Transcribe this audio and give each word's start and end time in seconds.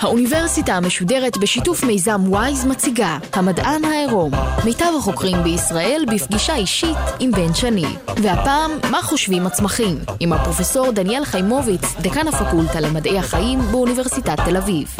האוניברסיטה 0.00 0.74
המשודרת 0.74 1.36
בשיתוף 1.36 1.84
מיזם 1.84 2.20
וויז 2.26 2.64
מציגה 2.64 3.18
המדען 3.32 3.84
העירום 3.84 4.30
מיטב 4.64 4.92
החוקרים 4.98 5.42
בישראל 5.42 6.04
בפגישה 6.12 6.56
אישית 6.56 6.96
עם 7.20 7.30
בן 7.30 7.54
שני. 7.54 7.86
והפעם 8.22 8.70
מה 8.90 9.02
חושבים 9.02 9.46
הצמחים? 9.46 9.98
עם 10.20 10.32
הפרופסור 10.32 10.90
דניאל 10.92 11.24
חיימוביץ 11.24 11.94
דקן 12.00 12.28
הפקולטה 12.28 12.80
למדעי 12.80 13.18
החיים 13.18 13.58
באוניברסיטת 13.60 14.40
תל 14.44 14.56
אביב. 14.56 14.96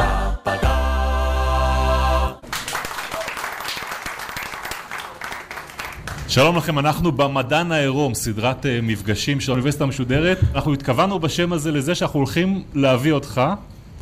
שלום 6.29 6.57
לכם, 6.57 6.79
אנחנו 6.79 7.13
במדען 7.13 7.73
העירום, 7.73 8.15
סדרת 8.15 8.65
uh, 8.65 8.69
מפגשים 8.83 9.41
של 9.41 9.53
האוניברסיטה 9.53 9.85
המשודרת. 9.85 10.39
אנחנו 10.55 10.73
התכוונו 10.73 11.19
בשם 11.19 11.53
הזה 11.53 11.73
לזה 11.73 11.95
שאנחנו 11.95 12.19
הולכים 12.19 12.63
להביא 12.75 13.13
אותך, 13.13 13.41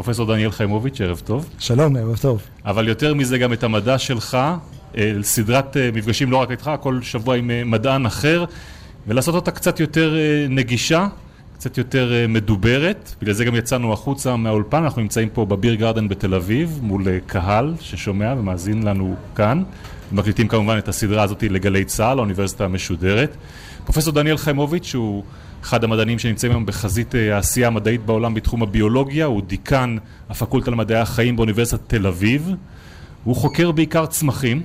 פרופסור 0.02 0.26
דניאל 0.26 0.50
חיימוביץ', 0.50 1.00
ערב 1.00 1.22
טוב. 1.24 1.48
שלום, 1.58 1.96
ערב 1.96 2.16
טוב. 2.16 2.42
אבל 2.64 2.88
יותר 2.88 3.14
מזה 3.14 3.38
גם 3.38 3.52
את 3.52 3.64
המדע 3.64 3.98
שלך, 3.98 4.38
אה, 4.98 5.12
סדרת 5.22 5.76
אה, 5.76 5.90
מפגשים 5.94 6.30
לא 6.30 6.36
רק 6.36 6.50
איתך, 6.50 6.70
כל 6.80 7.02
שבוע 7.02 7.36
עם 7.36 7.50
אה, 7.50 7.64
מדען 7.64 8.06
אחר, 8.06 8.44
ולעשות 9.06 9.34
אותה 9.34 9.50
קצת 9.50 9.80
יותר 9.80 10.14
נגישה, 10.48 11.06
קצת 11.54 11.78
יותר 11.78 12.26
מדוברת. 12.28 13.14
בגלל 13.20 13.34
זה 13.34 13.44
גם 13.44 13.54
יצאנו 13.54 13.92
החוצה 13.92 14.36
מהאולפן, 14.36 14.82
אנחנו 14.82 15.02
נמצאים 15.02 15.28
פה 15.28 15.44
בביר 15.44 15.74
גרדן 15.74 16.08
בתל 16.08 16.34
אביב, 16.34 16.78
מול 16.82 17.04
קהל 17.26 17.74
ששומע 17.80 18.34
ומאזין 18.38 18.82
לנו 18.82 19.14
כאן. 19.34 19.62
מקליטים 20.12 20.48
כמובן 20.48 20.78
את 20.78 20.88
הסדרה 20.88 21.22
הזאת 21.22 21.42
לגלי 21.42 21.84
צה"ל, 21.84 22.18
האוניברסיטה 22.18 22.64
המשודרת. 22.64 23.36
פרופסור 23.84 24.12
דניאל 24.12 24.36
חיימוביץ' 24.36 24.94
הוא 24.94 25.24
אחד 25.62 25.84
המדענים 25.84 26.18
שנמצאים 26.18 26.52
היום 26.52 26.66
בחזית 26.66 27.14
אה, 27.14 27.34
העשייה 27.34 27.66
המדעית 27.66 28.06
בעולם 28.06 28.34
בתחום 28.34 28.62
הביולוגיה, 28.62 29.26
הוא 29.26 29.42
דיקן 29.42 29.96
הפקולטה 30.30 30.70
למדעי 30.70 30.98
החיים 30.98 31.36
באוניברסיטת 31.36 31.80
תל 31.86 32.06
אביב, 32.06 32.50
הוא 33.24 33.36
חוקר 33.36 33.72
בעיקר 33.72 34.06
צמחים, 34.06 34.62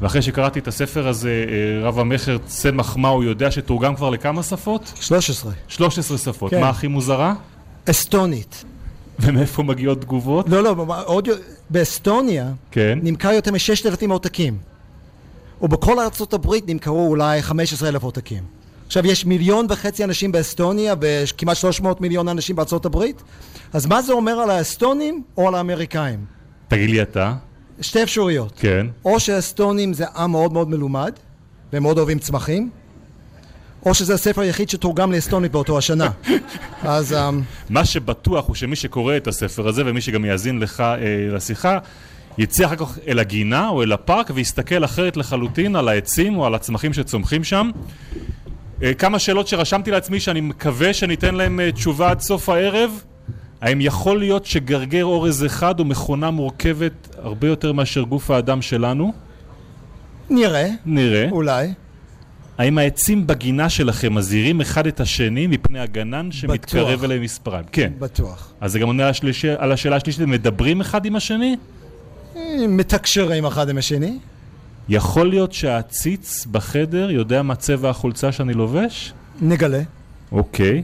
ואחרי 0.00 0.22
שקראתי 0.22 0.58
את 0.58 0.68
הספר 0.68 1.08
הזה, 1.08 1.44
אה, 1.48 1.88
רב 1.88 1.98
המכר 1.98 2.38
צמח 2.46 2.96
מה 2.96 3.08
הוא 3.08 3.24
יודע 3.24 3.50
שתורגם 3.50 3.96
כבר 3.96 4.10
לכמה 4.10 4.42
שפות? 4.42 4.92
13. 5.00 5.52
13 5.68 6.18
שפות. 6.18 6.50
כן. 6.50 6.60
מה 6.60 6.68
הכי 6.68 6.86
מוזרה? 6.86 7.34
אסטונית. 7.90 8.64
ומאיפה 9.20 9.62
מגיעות 9.62 10.00
תגובות? 10.00 10.48
לא, 10.48 10.62
לא, 10.62 10.74
עוד, 11.04 11.28
באסטוניה 11.70 12.52
כן. 12.70 12.98
נמכר 13.02 13.30
יותר 13.30 13.52
מ-6,000 13.52 14.10
עותקים. 14.10 14.58
ובכל 15.62 15.98
ארצות 15.98 16.34
הברית 16.34 16.68
נמכרו 16.68 17.08
אולי 17.08 17.42
15,000 17.42 18.02
עותקים. 18.02 18.59
עכשיו 18.90 19.06
יש 19.06 19.26
מיליון 19.26 19.66
וחצי 19.68 20.04
אנשים 20.04 20.32
באסטוניה 20.32 20.94
וכמעט 21.00 21.56
300 21.56 22.00
מיליון 22.00 22.28
אנשים 22.28 22.56
בארצות 22.56 22.86
הברית 22.86 23.22
אז 23.72 23.86
מה 23.86 24.02
זה 24.02 24.12
אומר 24.12 24.32
על 24.32 24.50
האסטונים 24.50 25.22
או 25.36 25.48
על 25.48 25.54
האמריקאים? 25.54 26.24
תגיד 26.68 26.90
לי 26.90 27.02
אתה. 27.02 27.34
שתי 27.80 28.02
אפשרויות. 28.02 28.52
כן. 28.56 28.86
או 29.04 29.20
שהאסטונים 29.20 29.92
זה 29.92 30.04
עם 30.16 30.30
מאוד 30.30 30.52
מאוד 30.52 30.70
מלומד 30.70 31.12
והם 31.72 31.82
מאוד 31.82 31.98
אוהבים 31.98 32.18
צמחים 32.18 32.70
או 33.86 33.94
שזה 33.94 34.14
הספר 34.14 34.40
היחיד 34.40 34.70
שתורגם 34.70 35.12
לאסטונית 35.12 35.52
באותו 35.52 35.78
השנה. 35.78 36.10
אז... 36.82 37.12
Um... 37.12 37.16
מה 37.68 37.84
שבטוח 37.84 38.46
הוא 38.46 38.54
שמי 38.54 38.76
שקורא 38.76 39.16
את 39.16 39.26
הספר 39.26 39.68
הזה 39.68 39.82
ומי 39.86 40.00
שגם 40.00 40.24
יאזין 40.24 40.58
לך 40.58 40.80
אה, 40.80 40.96
לשיחה 41.32 41.78
יצא 42.38 42.66
אחר 42.66 42.76
כך 42.76 42.98
אל 43.08 43.18
הגינה 43.18 43.68
או 43.68 43.82
אל 43.82 43.92
הפארק 43.92 44.30
ויסתכל 44.34 44.84
אחרת 44.84 45.16
לחלוטין 45.16 45.76
על 45.76 45.88
העצים 45.88 46.38
או 46.38 46.46
על 46.46 46.54
הצמחים 46.54 46.92
שצומחים 46.92 47.44
שם 47.44 47.70
כמה 48.98 49.18
שאלות 49.18 49.48
שרשמתי 49.48 49.90
לעצמי 49.90 50.20
שאני 50.20 50.40
מקווה 50.40 50.92
שניתן 50.92 51.34
להם 51.34 51.60
אה, 51.60 51.72
תשובה 51.72 52.10
עד 52.10 52.20
סוף 52.20 52.48
הערב. 52.48 53.02
האם 53.60 53.80
יכול 53.80 54.18
להיות 54.18 54.46
שגרגר 54.46 55.04
אורז 55.04 55.44
אחד 55.46 55.78
הוא 55.78 55.86
מכונה 55.86 56.30
מורכבת 56.30 57.08
הרבה 57.18 57.48
יותר 57.48 57.72
מאשר 57.72 58.02
גוף 58.02 58.30
האדם 58.30 58.62
שלנו? 58.62 59.12
נראה. 60.30 60.68
נראה. 60.86 61.28
אולי. 61.30 61.72
האם 62.58 62.78
העצים 62.78 63.26
בגינה 63.26 63.68
שלכם 63.68 64.14
מזהירים 64.14 64.60
אחד 64.60 64.86
את 64.86 65.00
השני 65.00 65.46
מפני 65.46 65.80
הגנן 65.80 66.32
שמתקרב 66.32 67.04
אליהם 67.04 67.22
מספריים? 67.22 67.64
כן. 67.72 67.92
בטוח. 67.98 68.52
אז 68.60 68.72
זה 68.72 68.78
גם 68.78 68.86
עונה 68.86 69.10
על 69.58 69.72
השאלה 69.72 69.96
השלישית, 69.96 70.20
מדברים 70.20 70.80
אחד 70.80 71.04
עם 71.04 71.16
השני? 71.16 71.56
אה, 72.36 72.42
מתקשרים 72.68 73.44
אחד 73.44 73.68
עם 73.68 73.78
השני. 73.78 74.18
יכול 74.90 75.28
להיות 75.28 75.52
שהעציץ 75.52 76.46
בחדר 76.50 77.10
יודע 77.10 77.42
מה 77.42 77.54
צבע 77.54 77.90
החולצה 77.90 78.32
שאני 78.32 78.54
לובש? 78.54 79.12
נגלה. 79.40 79.82
אוקיי. 80.32 80.82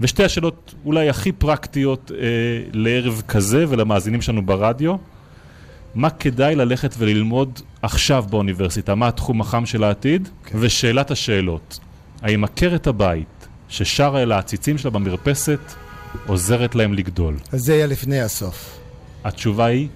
ושתי 0.00 0.24
השאלות 0.24 0.74
אולי 0.84 1.08
הכי 1.08 1.32
פרקטיות 1.32 2.12
אה, 2.14 2.26
לערב 2.72 3.22
כזה 3.28 3.64
ולמאזינים 3.68 4.22
שלנו 4.22 4.46
ברדיו. 4.46 4.96
מה 5.94 6.10
כדאי 6.10 6.54
ללכת 6.54 6.94
וללמוד 6.98 7.60
עכשיו 7.82 8.24
באוניברסיטה? 8.30 8.94
מה 8.94 9.08
התחום 9.08 9.40
החם 9.40 9.66
של 9.66 9.84
העתיד? 9.84 10.28
Okay. 10.28 10.48
כן. 10.48 10.58
ושאלת 10.60 11.10
השאלות, 11.10 11.78
האם 12.22 12.44
עקרת 12.44 12.86
הבית 12.86 13.48
ששרה 13.68 14.22
אל 14.22 14.32
העציצים 14.32 14.78
שלה 14.78 14.90
במרפסת 14.90 15.60
עוזרת 16.26 16.74
להם 16.74 16.94
לגדול? 16.94 17.36
אז 17.52 17.60
זה 17.64 17.74
יהיה 17.74 17.86
לפני 17.86 18.20
הסוף. 18.20 18.78
התשובה 19.24 19.64
היא? 19.64 19.88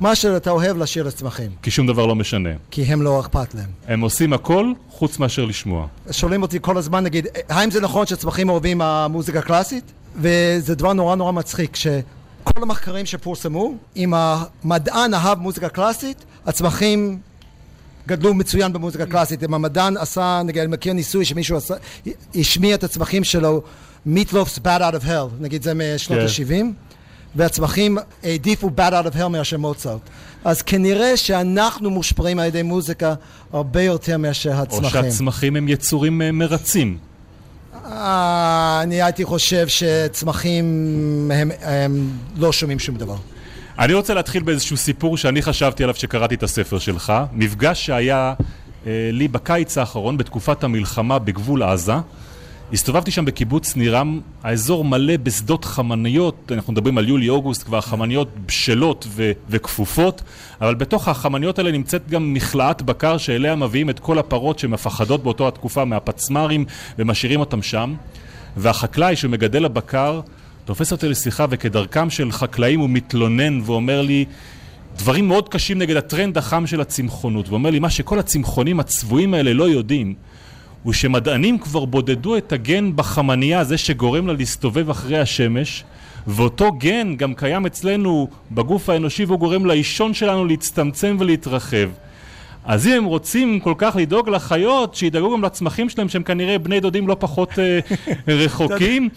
מה 0.00 0.14
שאתה 0.14 0.50
אוהב 0.50 0.76
להשאיר 0.76 1.04
לצמחים. 1.04 1.50
כי 1.62 1.70
שום 1.70 1.86
דבר 1.86 2.06
לא 2.06 2.14
משנה. 2.14 2.50
כי 2.70 2.82
הם 2.82 3.02
לא 3.02 3.20
אכפת 3.20 3.54
להם. 3.54 3.68
הם 3.86 4.00
עושים 4.00 4.32
הכל 4.32 4.72
חוץ 4.90 5.18
מאשר 5.18 5.44
לשמוע. 5.44 5.86
שואלים 6.10 6.42
אותי 6.42 6.58
כל 6.60 6.76
הזמן, 6.76 7.04
נגיד, 7.04 7.26
האם 7.48 7.70
זה 7.70 7.80
נכון 7.80 8.06
שצמחים 8.06 8.48
אוהבים 8.48 8.80
המוזיקה 8.80 9.38
הקלאסית? 9.38 9.92
וזה 10.16 10.74
דבר 10.74 10.92
נורא 10.92 11.16
נורא 11.16 11.32
מצחיק, 11.32 11.76
שכל 11.76 12.62
המחקרים 12.62 13.06
שפורסמו, 13.06 13.74
אם 13.96 14.14
המדען 14.14 15.14
אהב 15.14 15.38
מוזיקה 15.38 15.68
קלאסית, 15.68 16.24
הצמחים 16.46 17.18
גדלו 18.06 18.34
מצוין 18.34 18.72
במוזיקה 18.72 19.06
קלאסית. 19.06 19.42
אם 19.42 19.54
המדען 19.54 19.96
עשה, 19.96 20.42
נגיד, 20.44 20.62
אני 20.62 20.72
מכיר 20.72 20.92
ניסוי 20.92 21.24
שמישהו 21.24 21.56
עשה, 21.56 21.74
השמיע 22.34 22.74
את 22.74 22.84
הצמחים 22.84 23.24
שלו, 23.24 23.62
Meatloaf's 24.06 24.58
Bad 24.64 24.80
Out 24.80 24.94
of 25.00 25.04
Hell, 25.04 25.40
נגיד 25.40 25.62
זה 25.62 25.72
משנות 25.74 26.18
yeah. 26.18 26.36
כן. 26.36 26.62
ה-70. 26.62 26.85
והצמחים 27.36 27.98
העדיפו 28.22 28.70
Bad 28.76 28.92
Out 28.92 29.12
of 29.12 29.16
Hell 29.16 29.28
מאשר 29.28 29.58
מוצרט. 29.58 30.00
אז 30.44 30.62
כנראה 30.62 31.16
שאנחנו 31.16 31.90
מושפעים 31.90 32.38
על 32.38 32.46
ידי 32.46 32.62
מוזיקה 32.62 33.14
הרבה 33.52 33.82
יותר 33.82 34.18
מאשר 34.18 34.52
הצמחים. 34.52 34.84
או 34.84 34.90
שהצמחים 34.90 35.56
הם 35.56 35.68
יצורים 35.68 36.22
אה, 36.22 36.32
מרצים. 36.32 36.98
אה, 37.84 38.80
אני 38.82 39.02
הייתי 39.02 39.24
חושב 39.24 39.68
שצמחים 39.68 40.64
הם, 41.34 41.50
הם 41.62 42.10
לא 42.36 42.52
שומעים 42.52 42.78
שום 42.78 42.96
דבר. 42.96 43.16
אני 43.78 43.94
רוצה 43.94 44.14
להתחיל 44.14 44.42
באיזשהו 44.42 44.76
סיפור 44.76 45.16
שאני 45.16 45.42
חשבתי 45.42 45.82
עליו 45.82 45.94
כשקראתי 45.94 46.34
את 46.34 46.42
הספר 46.42 46.78
שלך. 46.78 47.12
מפגש 47.32 47.86
שהיה 47.86 48.34
אה, 48.86 49.10
לי 49.12 49.28
בקיץ 49.28 49.78
האחרון, 49.78 50.16
בתקופת 50.16 50.64
המלחמה 50.64 51.18
בגבול 51.18 51.62
עזה. 51.62 51.94
הסתובבתי 52.72 53.10
שם 53.10 53.24
בקיבוץ 53.24 53.76
נירם, 53.76 54.20
האזור 54.42 54.84
מלא 54.84 55.16
בשדות 55.16 55.64
חמניות, 55.64 56.52
אנחנו 56.54 56.72
מדברים 56.72 56.98
על 56.98 57.08
יולי-אוגוסט, 57.08 57.62
כבר 57.62 57.80
חמניות 57.80 58.28
בשלות 58.46 59.06
ו- 59.08 59.32
וכפופות, 59.50 60.22
אבל 60.60 60.74
בתוך 60.74 61.08
החמניות 61.08 61.58
האלה 61.58 61.72
נמצאת 61.72 62.10
גם 62.10 62.34
מכלאת 62.34 62.82
בקר 62.82 63.18
שאליה 63.18 63.54
מביאים 63.54 63.90
את 63.90 63.98
כל 63.98 64.18
הפרות 64.18 64.58
שמפחדות 64.58 65.22
באותו 65.22 65.48
התקופה 65.48 65.84
מהפצמ"רים 65.84 66.64
ומשאירים 66.98 67.40
אותם 67.40 67.62
שם, 67.62 67.94
והחקלאי 68.56 69.16
שמגדל 69.16 69.64
הבקר 69.64 70.20
תופס 70.64 70.92
אותי 70.92 71.08
לשיחה 71.08 71.46
וכדרכם 71.50 72.10
של 72.10 72.32
חקלאים 72.32 72.80
הוא 72.80 72.90
מתלונן 72.90 73.60
ואומר 73.64 74.02
לי 74.02 74.24
דברים 74.96 75.28
מאוד 75.28 75.48
קשים 75.48 75.78
נגד 75.78 75.96
הטרנד 75.96 76.38
החם 76.38 76.66
של 76.66 76.80
הצמחונות, 76.80 77.48
ואומר 77.48 77.70
לי 77.70 77.78
מה 77.78 77.90
שכל 77.90 78.18
הצמחונים 78.18 78.80
הצבועים 78.80 79.34
האלה 79.34 79.52
לא 79.52 79.64
יודעים 79.64 80.14
הוא 80.86 80.92
שמדענים 80.92 81.58
כבר 81.58 81.84
בודדו 81.84 82.36
את 82.36 82.52
הגן 82.52 82.96
בחמנייה, 82.96 83.64
זה 83.64 83.78
שגורם 83.78 84.26
לה 84.26 84.32
להסתובב 84.32 84.90
אחרי 84.90 85.18
השמש, 85.18 85.84
ואותו 86.26 86.72
גן 86.72 87.16
גם 87.16 87.34
קיים 87.34 87.66
אצלנו 87.66 88.28
בגוף 88.50 88.88
האנושי 88.88 89.24
והוא 89.24 89.38
גורם 89.38 89.66
לאישון 89.66 90.14
שלנו 90.14 90.44
להצטמצם 90.44 91.16
ולהתרחב. 91.20 91.88
אז 92.66 92.86
אם 92.86 92.92
הם 92.92 93.04
רוצים 93.04 93.60
כל 93.60 93.74
כך 93.78 93.96
לדאוג 93.96 94.28
לחיות, 94.28 94.94
שידאגו 94.94 95.32
גם 95.32 95.44
לצמחים 95.44 95.88
שלהם 95.88 96.08
שהם 96.08 96.22
כנראה 96.22 96.58
בני 96.58 96.80
דודים 96.80 97.08
לא 97.08 97.16
פחות 97.18 97.50
uh, 97.50 97.58
רחוקים, 98.28 99.08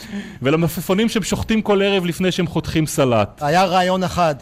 ולמפפונים 0.41 1.09
שהם 1.09 1.23
שוחטים 1.23 1.61
כל 1.61 1.81
ערב 1.81 2.05
לפני 2.05 2.31
שהם 2.31 2.47
חותכים 2.47 2.87
סלט. 2.87 3.41
היה 3.41 3.65
רעיון 3.65 4.03
אחד, 4.03 4.35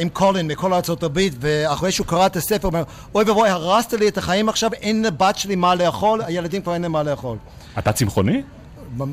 עם 0.00 0.08
קולין 0.08 0.46
מכל 0.46 0.72
ארצות 0.72 1.02
הברית, 1.02 1.34
ואחרי 1.40 1.92
שהוא 1.92 2.06
קרא 2.06 2.26
את 2.26 2.36
הספר, 2.36 2.68
הוא 2.68 2.74
אומר, 2.74 2.82
אוי 3.14 3.24
ואבוי, 3.24 3.48
הרסת 3.48 3.92
לי 3.92 4.08
את 4.08 4.18
החיים 4.18 4.48
עכשיו, 4.48 4.70
אין 4.72 5.02
לבת 5.02 5.38
שלי 5.38 5.54
מה 5.56 5.74
לאכול, 5.74 6.22
הילדים 6.22 6.62
כבר 6.62 6.74
אין 6.74 6.82
להם 6.82 6.92
מה 6.92 7.02
לאכול. 7.02 7.36
אתה 7.78 7.92
צמחוני? 7.92 8.42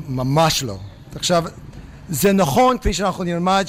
ממש 0.08 0.62
לא. 0.62 0.76
עכשיו, 1.14 1.44
זה 2.08 2.32
נכון, 2.32 2.78
כפי 2.78 2.92
שאנחנו 2.92 3.24
נלמד, 3.24 3.64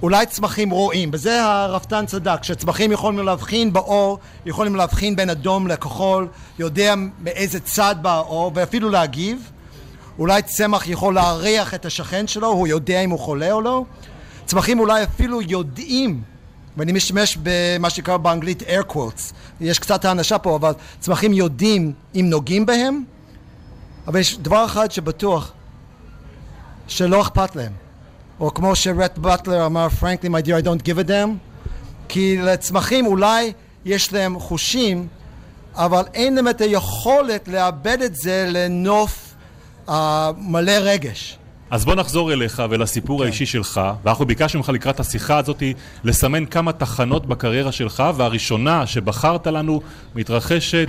שאולי 0.00 0.26
צמחים 0.26 0.70
רואים, 0.70 1.10
בזה 1.10 1.44
הרפתן 1.44 2.06
צדק, 2.06 2.42
שצמחים 2.42 2.92
יכולים 2.92 3.26
להבחין 3.26 3.72
באור, 3.72 4.18
יכולים 4.46 4.76
להבחין 4.76 5.16
בין 5.16 5.30
אדום 5.30 5.66
לכחול, 5.66 6.28
יודע 6.58 6.94
מאיזה 7.18 7.60
צד 7.60 7.96
בא 8.02 8.14
האור, 8.14 8.52
ואפילו 8.54 8.90
להגיב. 8.90 9.50
אולי 10.18 10.42
צמח 10.42 10.88
יכול 10.88 11.14
להריח 11.14 11.74
את 11.74 11.86
השכן 11.86 12.26
שלו, 12.26 12.48
הוא 12.48 12.68
יודע 12.68 13.00
אם 13.00 13.10
הוא 13.10 13.18
חולה 13.18 13.52
או 13.52 13.60
לא. 13.60 13.84
צמחים 14.46 14.80
אולי 14.80 15.02
אפילו 15.02 15.42
יודעים, 15.42 16.22
ואני 16.76 16.92
משתמש 16.92 17.38
במה 17.42 17.90
שנקרא 17.90 18.16
באנגלית 18.16 18.62
air 18.62 18.92
quotes, 18.92 19.32
יש 19.60 19.78
קצת 19.78 20.04
האנשה 20.04 20.38
פה, 20.38 20.56
אבל 20.56 20.72
צמחים 21.00 21.32
יודעים 21.32 21.92
אם 22.14 22.26
נוגעים 22.30 22.66
בהם, 22.66 23.04
אבל 24.06 24.20
יש 24.20 24.38
דבר 24.38 24.64
אחד 24.64 24.90
שבטוח, 24.90 25.52
שלא 26.88 27.20
אכפת 27.20 27.56
להם. 27.56 27.89
או 28.40 28.54
כמו 28.54 28.76
שרט 28.76 29.18
באטלר 29.18 29.66
אמר, 29.66 29.88
frankly 30.00 30.26
my 30.26 30.46
dear 30.46 30.64
I 30.64 30.66
don't 30.66 30.86
give 30.86 31.06
a 31.06 31.08
damn, 31.08 31.30
כי 32.08 32.36
לצמחים 32.36 33.06
אולי 33.06 33.52
יש 33.84 34.12
להם 34.12 34.38
חושים, 34.38 35.06
אבל 35.74 36.02
אין 36.14 36.34
להם 36.34 36.48
את 36.48 36.60
היכולת 36.60 37.48
לאבד 37.48 38.02
את 38.02 38.14
זה 38.14 38.46
לנוף 38.50 39.34
uh, 39.88 39.92
מלא 40.38 40.72
רגש. 40.80 41.36
אז 41.70 41.84
בוא 41.84 41.94
נחזור 41.94 42.32
אליך 42.32 42.62
ולסיפור 42.70 43.18
כן. 43.18 43.24
האישי 43.24 43.46
שלך, 43.46 43.80
ואנחנו 44.04 44.26
ביקשנו 44.26 44.60
ממך 44.60 44.68
לקראת 44.68 45.00
השיחה 45.00 45.38
הזאת 45.38 45.62
לסמן 46.04 46.46
כמה 46.46 46.72
תחנות 46.72 47.26
בקריירה 47.26 47.72
שלך, 47.72 48.02
והראשונה 48.16 48.86
שבחרת 48.86 49.46
לנו 49.46 49.80
מתרחשת 50.14 50.88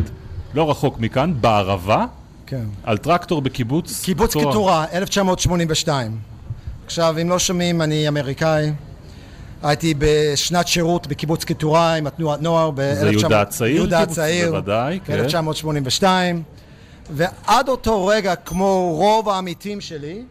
לא 0.53 0.69
רחוק 0.69 0.99
מכאן, 0.99 1.33
בערבה, 1.41 2.05
כן. 2.45 2.65
על 2.83 2.97
טרקטור 2.97 3.41
בקיבוץ... 3.41 4.01
קיבוץ 4.03 4.35
קטורה, 4.35 4.85
1982. 4.93 6.30
עכשיו, 6.91 7.15
אם 7.21 7.29
לא 7.29 7.39
שומעים, 7.39 7.81
אני 7.81 8.07
אמריקאי. 8.07 8.71
הייתי 9.63 9.93
בשנת 9.97 10.67
שירות 10.67 11.07
בקיבוץ 11.07 11.43
קטורה 11.43 11.93
עם 11.93 12.07
התנועת 12.07 12.41
נוער 12.41 12.71
ב-1982. 12.71 12.95
זה 12.99 13.11
יהודה 13.11 13.41
הצעיר? 13.41 13.75
יהודה 13.75 14.01
הצעיר. 14.01 14.51
בוודאי, 14.51 14.99
כן. 15.05 15.13
1982. 15.13 16.43
ועד 17.09 17.69
אותו 17.69 18.05
רגע, 18.05 18.35
כמו 18.35 18.93
רוב 18.95 19.29
העמיתים 19.29 19.81
שלי, 19.81 20.23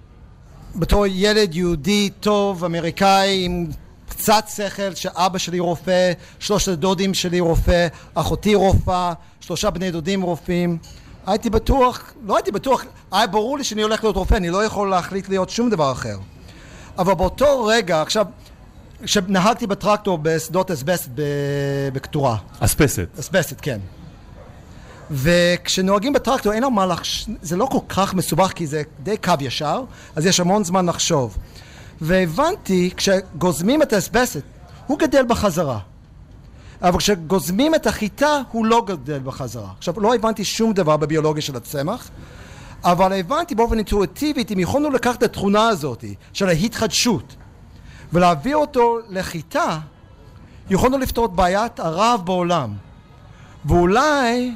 בתור 0.76 1.06
ילד 1.06 1.54
יהודי 1.54 2.10
טוב, 2.20 2.64
אמריקאי, 2.64 3.44
עם 3.44 3.66
קצת 4.08 4.44
שכל, 4.56 4.94
שאבא 4.94 5.38
שלי 5.38 5.58
רופא, 5.58 6.12
שלושת 6.38 6.68
הדודים 6.68 7.14
שלי 7.14 7.40
רופא, 7.40 7.86
אחותי 8.14 8.54
רופאה, 8.54 9.12
שלושה 9.40 9.70
בני 9.70 9.90
דודים 9.90 10.22
רופאים. 10.22 10.78
הייתי 11.26 11.50
בטוח, 11.50 12.12
לא 12.26 12.36
הייתי 12.36 12.52
בטוח, 12.52 12.84
היה 13.12 13.26
ברור 13.26 13.58
לי 13.58 13.64
שאני 13.64 13.82
הולך 13.82 14.04
להיות 14.04 14.16
רופא, 14.16 14.34
אני 14.34 14.50
לא 14.50 14.64
יכול 14.64 14.90
להחליט 14.90 15.28
להיות 15.28 15.50
שום 15.50 15.70
דבר 15.70 15.92
אחר. 15.92 16.16
אבל 16.98 17.14
באותו 17.14 17.64
רגע, 17.64 18.02
עכשיו, 18.02 18.26
כשנהגתי 19.02 19.66
בטרקטור 19.66 20.18
בשדות 20.22 20.70
אסבסט 20.70 21.10
בקטורה. 21.92 22.36
אספסת. 22.60 23.08
אסבסט, 23.20 23.54
כן. 23.62 23.78
וכשנוהגים 25.10 26.12
בטרקטור 26.12 26.52
אין 26.52 26.64
מה 26.74 26.86
לחש... 26.86 27.28
זה 27.42 27.56
לא 27.56 27.66
כל 27.66 27.78
כך 27.88 28.14
מסובך 28.14 28.52
כי 28.54 28.66
זה 28.66 28.82
די 29.02 29.16
קו 29.16 29.32
ישר, 29.40 29.82
אז 30.16 30.26
יש 30.26 30.40
המון 30.40 30.64
זמן 30.64 30.86
לחשוב. 30.86 31.36
והבנתי, 32.00 32.90
כשגוזמים 32.96 33.82
את 33.82 33.92
האסבסט, 33.92 34.40
הוא 34.86 34.98
גדל 34.98 35.24
בחזרה. 35.28 35.78
אבל 36.82 36.98
כשגוזמים 36.98 37.74
את 37.74 37.86
החיטה, 37.86 38.40
הוא 38.52 38.66
לא 38.66 38.84
גדל 38.86 39.18
בחזרה. 39.18 39.68
עכשיו, 39.78 40.00
לא 40.00 40.14
הבנתי 40.14 40.44
שום 40.44 40.72
דבר 40.72 40.96
בביולוגיה 40.96 41.42
של 41.42 41.56
הצמח, 41.56 42.10
אבל 42.84 43.12
הבנתי 43.12 43.54
באופן 43.54 43.76
אינטואיטיבי, 43.76 44.44
אם 44.52 44.58
יכולנו 44.58 44.90
לקחת 44.90 45.18
את 45.18 45.22
התכונה 45.22 45.68
הזאת 45.68 46.04
של 46.32 46.48
ההתחדשות 46.48 47.36
ולהביא 48.12 48.54
אותו 48.54 48.98
לחיטה, 49.08 49.78
יכולנו 50.70 50.98
לפתור 50.98 51.26
את 51.26 51.30
בעיית 51.30 51.80
הרעב 51.80 52.26
בעולם. 52.26 52.72
ואולי 53.64 54.54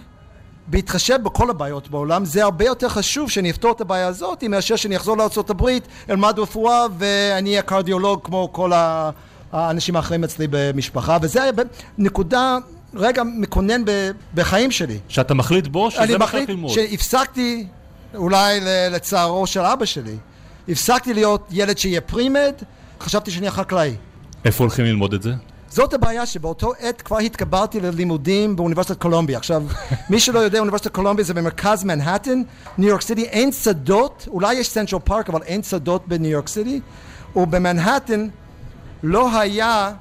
בהתחשב 0.66 1.18
בכל 1.22 1.50
הבעיות 1.50 1.90
בעולם, 1.90 2.24
זה 2.24 2.44
הרבה 2.44 2.64
יותר 2.64 2.88
חשוב 2.88 3.30
שאני 3.30 3.50
אפתור 3.50 3.72
את 3.72 3.80
הבעיה 3.80 4.06
הזאת 4.06 4.44
מאשר 4.44 4.76
שאני 4.76 4.96
אחזור 4.96 5.16
לארה"ב, 5.16 5.68
אלמד 6.10 6.38
רפואה 6.38 6.86
ואני 6.98 7.50
אהיה 7.50 7.62
קרדיולוג 7.62 8.20
כמו 8.24 8.48
כל 8.52 8.72
האנשים 9.52 9.96
האחרים 9.96 10.24
אצלי 10.24 10.46
במשפחה, 10.50 11.18
וזה 11.22 11.42
היה 11.42 11.52
נקודה, 11.98 12.58
רגע 12.94 13.22
מקונן 13.22 13.82
בחיים 14.34 14.70
שלי. 14.70 14.98
שאתה 15.08 15.34
מחליט 15.34 15.66
בו 15.66 15.90
שזה 15.90 16.18
מה 16.18 16.26
שאתה 16.26 16.52
ללמוד. 16.52 16.70
שהפסקתי, 16.70 17.66
אולי 18.14 18.60
לצערו 18.90 19.46
של 19.46 19.60
אבא 19.60 19.84
שלי, 19.84 20.16
הפסקתי 20.68 21.14
להיות 21.14 21.48
ילד 21.50 21.78
שיהיה 21.78 22.00
pre-med, 22.00 22.54
חשבתי 23.00 23.30
שאני 23.30 23.50
חקלאי. 23.50 23.96
איפה 24.44 24.64
הולכים 24.64 24.84
ללמוד 24.84 25.14
את 25.14 25.22
זה? 25.22 25.32
זאת 25.68 25.94
הבעיה 25.94 26.26
שבאותו 26.26 26.72
עת 26.78 27.02
כבר 27.02 27.18
התקבלתי 27.18 27.80
ללימודים 27.80 28.56
באוניברסיטת 28.56 29.00
קולומביה. 29.00 29.38
עכשיו, 29.38 29.62
מי 30.10 30.20
שלא 30.20 30.38
יודע, 30.38 30.58
אוניברסיטת 30.58 30.92
קולומביה 30.92 31.24
זה 31.24 31.34
במרכז 31.34 31.84
מנהטן, 31.84 32.42
ניו 32.78 32.88
יורק 32.88 33.00
סיטי, 33.00 33.24
אין 33.24 33.52
שדות, 33.52 34.28
אולי 34.30 34.54
יש 34.54 34.68
סנטרל 34.68 34.98
פארק, 35.04 35.28
אבל 35.28 35.42
אין 35.42 35.62
שדות 35.62 36.08
בניו 36.08 36.30
יורק 36.30 36.48
סיטי, 36.48 36.80
ובמנהטן 37.36 38.28
לא 39.02 39.38
היה 39.38 39.92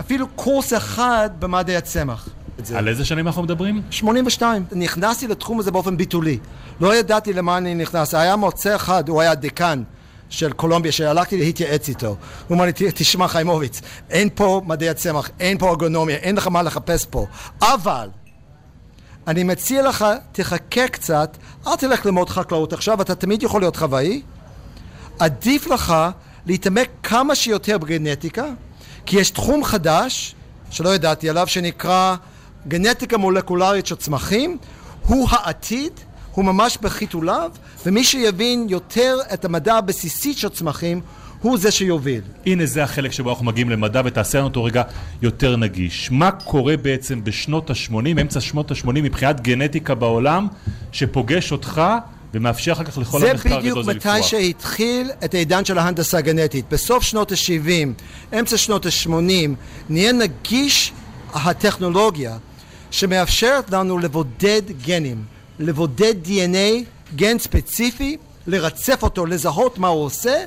אפילו 0.00 0.28
קורס 0.28 0.72
אחד 0.72 1.30
במדעי 1.38 1.76
הצמח. 1.76 2.28
על 2.74 2.88
איזה 2.88 3.04
שנים 3.04 3.26
אנחנו 3.26 3.42
מדברים? 3.42 3.82
82. 3.90 4.64
נכנסתי 4.72 5.28
לתחום 5.28 5.60
הזה 5.60 5.70
באופן 5.70 5.96
ביטולי. 5.96 6.38
לא 6.80 6.94
ידעתי 6.94 7.32
למה 7.32 7.56
אני 7.56 7.74
נכנס. 7.74 8.14
היה 8.14 8.36
מוצא 8.36 8.76
אחד, 8.76 9.08
הוא 9.08 9.20
היה 9.20 9.34
דיקן. 9.34 9.82
של 10.32 10.52
קולומביה 10.52 10.92
שהלכתי 10.92 11.36
להתייעץ 11.36 11.88
איתו. 11.88 12.16
הוא 12.48 12.56
אמר 12.56 12.64
לי, 12.64 12.72
תשמע 12.94 13.28
חיימוביץ, 13.28 13.80
אין 14.10 14.28
פה 14.34 14.62
מדעי 14.66 14.88
הצמח, 14.88 15.30
אין 15.40 15.58
פה 15.58 15.70
ארגונומיה, 15.70 16.16
אין 16.16 16.36
לך 16.36 16.46
מה 16.46 16.62
לחפש 16.62 17.06
פה. 17.10 17.26
אבל 17.62 18.08
אני 19.26 19.44
מציע 19.44 19.82
לך, 19.88 20.04
תחכה 20.32 20.88
קצת, 20.88 21.36
אל 21.66 21.76
תלך 21.76 22.06
ללמוד 22.06 22.30
חקלאות 22.30 22.72
עכשיו, 22.72 23.02
אתה 23.02 23.14
תמיד 23.14 23.42
יכול 23.42 23.60
להיות 23.60 23.76
חוואי. 23.76 24.22
עדיף 25.18 25.66
לך 25.66 25.94
להתעמק 26.46 26.88
כמה 27.02 27.34
שיותר 27.34 27.78
בגנטיקה, 27.78 28.44
כי 29.06 29.20
יש 29.20 29.30
תחום 29.30 29.64
חדש, 29.64 30.34
שלא 30.70 30.94
ידעתי 30.94 31.30
עליו, 31.30 31.46
שנקרא 31.46 32.16
גנטיקה 32.68 33.16
מולקולרית 33.18 33.86
של 33.86 33.94
צמחים, 33.94 34.58
הוא 35.06 35.28
העתיד, 35.30 35.92
הוא 36.34 36.44
ממש 36.44 36.78
בחיתוליו, 36.82 37.50
ומי 37.86 38.04
שיבין 38.04 38.66
יותר 38.68 39.18
את 39.34 39.44
המדע 39.44 39.74
הבסיסי 39.74 40.34
של 40.34 40.48
צמחים, 40.48 41.00
הוא 41.42 41.58
זה 41.58 41.70
שיוביל. 41.70 42.20
הנה 42.46 42.66
זה 42.66 42.82
החלק 42.84 43.12
שבו 43.12 43.30
אנחנו 43.30 43.44
מגיעים 43.44 43.70
למדע 43.70 44.02
ותעשה 44.04 44.38
לנו 44.38 44.46
אותו 44.46 44.64
רגע 44.64 44.82
יותר 45.22 45.56
נגיש. 45.56 46.10
מה 46.10 46.30
קורה 46.30 46.76
בעצם 46.76 47.24
בשנות 47.24 47.70
ה-80, 47.70 48.20
אמצע 48.20 48.40
שנות 48.40 48.70
ה-80 48.70 48.86
מבחינת 48.86 49.40
גנטיקה 49.40 49.94
בעולם, 49.94 50.48
שפוגש 50.92 51.52
אותך 51.52 51.82
ומאפשר 52.34 52.72
אחר 52.72 52.84
כך 52.84 52.98
לכל 52.98 53.26
המחקר 53.26 53.58
הגדול 53.58 53.84
זה 53.84 53.92
לפרוח. 53.92 54.12
זה 54.12 54.12
בדיוק 54.12 54.18
מתי 54.18 54.28
שהתחיל 54.28 55.10
את 55.24 55.34
העידן 55.34 55.64
של 55.64 55.78
ההנדסה 55.78 56.18
הגנטית. 56.18 56.64
בסוף 56.70 57.02
שנות 57.02 57.32
ה-70, 57.32 58.38
אמצע 58.38 58.56
שנות 58.56 58.86
ה-80, 58.86 59.50
נהיה 59.88 60.12
נגיש 60.12 60.92
הטכנולוגיה 61.34 62.36
שמאפשרת 62.92 63.70
לנו 63.70 63.98
לבודד 63.98 64.62
גנים. 64.82 65.24
לבודד 65.58 66.14
DNA, 66.24 66.84
גן 67.16 67.38
ספציפי, 67.38 68.16
לרצף 68.46 69.02
אותו, 69.02 69.26
לזהות 69.26 69.78
מה 69.78 69.88
הוא 69.88 70.04
עושה, 70.04 70.44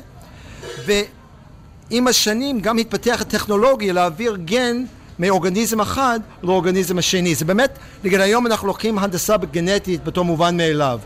ועם 0.86 2.08
השנים 2.08 2.62
גם 2.62 2.78
התפתח 2.78 3.18
הטכנולוגיה 3.22 3.94
להעביר 3.94 4.36
גן 4.36 4.84
מאורגניזם 5.20 5.82
אחד 5.82 6.20
לאורגניזם 6.44 6.98
השני. 6.98 7.36
זה 7.36 7.46
באמת, 7.46 7.80
נגיד 8.04 8.20
היום 8.20 8.48
אנחנו 8.48 8.68
לוקחים 8.68 9.00
הנדסה 9.00 9.38
גנטית 9.38 10.04
בתור 10.04 10.26
מובן 10.26 10.58
מאליו. 10.58 11.00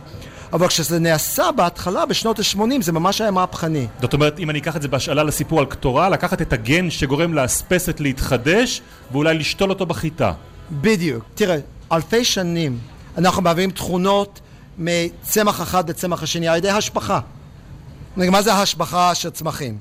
אבל 0.54 0.68
כשזה 0.68 1.00
נעשה 1.00 1.52
בהתחלה, 1.52 2.06
בשנות 2.06 2.40
ה-80, 2.40 2.82
זה 2.82 2.92
ממש 2.92 3.22
היה 3.22 3.32
מהפכני. 3.32 3.88
זאת 4.02 4.14
אומרת, 4.14 4.40
אם 4.40 4.50
אני 4.50 4.60
אקח 4.60 4.76
את 4.76 4.82
זה 4.82 4.88
בהשאלה 4.88 5.24
לסיפור 5.24 5.60
על 5.60 5.66
קטורה, 5.66 6.10
לקחת 6.10 6.42
את 6.42 6.54
הגן 6.54 6.90
שגורם 6.90 7.34
לאספסת 7.34 8.00
להתחדש, 8.00 8.82
ואולי 9.12 9.34
לשתול 9.34 9.70
אותו 9.70 9.86
בחיטה. 9.86 10.34
בדיוק. 10.72 11.24
תראה, 11.36 11.58
אלפי 11.92 12.26
שנים 12.26 12.80
אנחנו 13.18 13.42
מעבירים 13.42 13.72
תכונות 13.72 14.40
מצמח 14.78 15.62
אחד 15.62 15.90
לצמח 15.90 16.24
השני 16.24 16.48
על 16.48 16.58
ידי 16.58 16.70
השבחה. 16.70 17.20
מה 18.18 18.42
זה 18.42 18.54
השבחה 18.54 19.16
של 19.16 19.30
צמחים? 19.30 19.78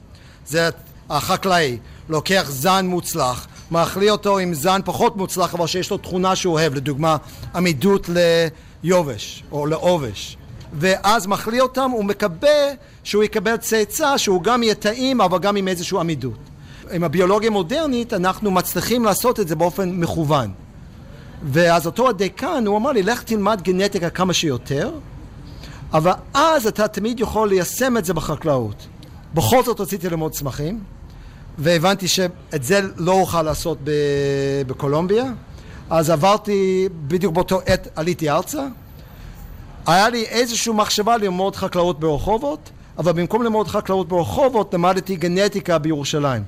זה 0.47 0.69
החקלאי 1.11 1.79
לוקח 2.09 2.47
זן 2.49 2.87
מוצלח, 2.87 3.47
מאכלי 3.71 4.11
אותו 4.11 4.39
עם 4.39 4.55
זן 4.55 4.81
פחות 4.85 5.17
מוצלח 5.17 5.55
אבל 5.55 5.67
שיש 5.67 5.91
לו 5.91 5.99
תכונה 5.99 6.37
שהוא 6.37 6.55
אוהב, 6.55 6.75
לדוגמה 6.75 7.17
עמידות 7.55 8.11
ליובש 8.83 9.45
או 9.53 9.67
לעובש 9.67 10.37
ואז 10.73 11.27
מחליא 11.27 11.63
אותם, 11.63 11.91
הוא 11.91 12.05
מקווה 12.05 12.69
שהוא 13.05 13.25
יקבל 13.25 13.57
צאצא 13.57 14.17
שהוא 14.17 14.43
גם 14.43 14.63
יהיה 14.63 14.75
טעים 14.75 15.21
אבל 15.21 15.39
גם 15.39 15.57
עם 15.57 15.69
איזושהי 15.69 15.99
עמידות. 15.99 16.39
עם 16.91 17.05
הביולוגיה 17.05 17.51
המודרנית 17.51 18.13
אנחנו 18.13 18.51
מצליחים 18.51 19.05
לעשות 19.05 19.41
את 19.41 19.49
זה 19.49 19.57
באופן 19.57 20.05
מכוון. 20.05 20.68
ואז 21.43 21.87
אותו 21.87 22.09
הדיקן, 22.09 22.65
הוא 22.67 22.77
אמר 22.77 22.93
לי, 22.93 23.03
לך 23.03 23.23
תלמד 23.23 23.61
גנטיקה 23.63 24.11
כמה 24.11 24.33
שיותר, 24.33 24.91
אבל 25.93 26.13
אז 26.35 26.67
אתה 26.67 26.89
תמיד 26.89 27.21
יכול 27.21 27.49
ליישם 27.49 27.97
את 27.97 28.05
זה 28.05 28.15
בחקלאות. 28.15 28.87
בכל 29.35 29.63
זאת 29.65 29.81
רציתי 29.81 30.09
ללמוד 30.09 30.33
צמחים, 30.33 30.81
והבנתי 31.59 32.09
שאת 32.09 32.63
זה 32.63 32.81
לא 32.97 33.13
אוכל 33.13 33.43
לעשות 33.43 33.79
בקולומביה, 34.67 35.25
אז 35.91 36.11
עברתי, 36.11 36.89
בדיוק 37.07 37.35
באותו 37.35 37.61
עת 37.67 37.89
עליתי 37.97 38.31
ארצה, 38.31 38.67
היה 39.87 40.09
לי 40.09 40.25
איזושהי 40.25 40.73
מחשבה 40.73 41.17
ללמוד 41.17 41.57
חקלאות 41.57 42.01
ברחובות, 42.01 42.71
אבל 42.99 43.13
במקום 43.13 43.43
ללמוד 43.43 43.69
חקלאות 43.69 44.09
ברחובות 44.09 44.75
למדתי 44.75 45.17
גנטיקה 45.17 45.79
בירושלים. 45.79 46.43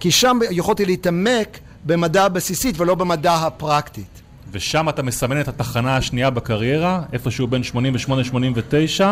כי 0.00 0.10
שם 0.10 0.38
יכולתי 0.50 0.84
להתעמק 0.84 1.58
במדע 1.84 2.24
הבסיסית 2.24 2.80
ולא 2.80 2.94
במדע 2.94 3.34
הפרקטית. 3.34 4.22
ושם 4.52 4.88
אתה 4.88 5.02
מסמן 5.02 5.40
את 5.40 5.48
התחנה 5.48 5.96
השנייה 5.96 6.30
בקריירה, 6.30 7.02
איפשהו 7.12 7.46
בין 7.46 7.62
88-89, 7.72 9.04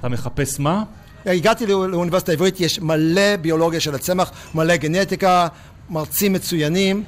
אתה 0.00 0.08
מחפש 0.08 0.60
מה? 0.60 0.82
הגעתי 1.26 1.66
לאוניברסיטה 1.66 2.32
העברית, 2.32 2.60
יש 2.60 2.78
מלא 2.78 3.36
ביולוגיה 3.36 3.80
של 3.80 3.94
הצמח, 3.94 4.30
מלא 4.54 4.76
גנטיקה, 4.76 5.48
מרצים 5.90 6.32
מצוינים, 6.32 7.04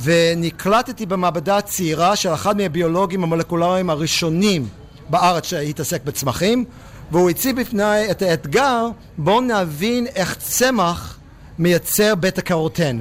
ונקלטתי 0.00 1.06
במעבדה 1.06 1.56
הצעירה 1.56 2.16
של 2.16 2.34
אחד 2.34 2.56
מהביולוגים 2.56 3.22
המולקולריים 3.24 3.90
הראשונים 3.90 4.68
בארץ 5.08 5.46
שהתעסק 5.46 6.04
בצמחים, 6.04 6.64
והוא 7.10 7.30
הציב 7.30 7.60
בפני 7.60 8.10
את 8.10 8.22
האתגר, 8.22 8.86
בואו 9.18 9.40
נבין 9.40 10.06
איך 10.06 10.36
צמח 10.38 11.18
מייצר 11.58 12.14
בטא 12.14 12.40
קרוטן, 12.40 13.00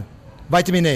ויטמין 0.52 0.86
A. 0.86 0.90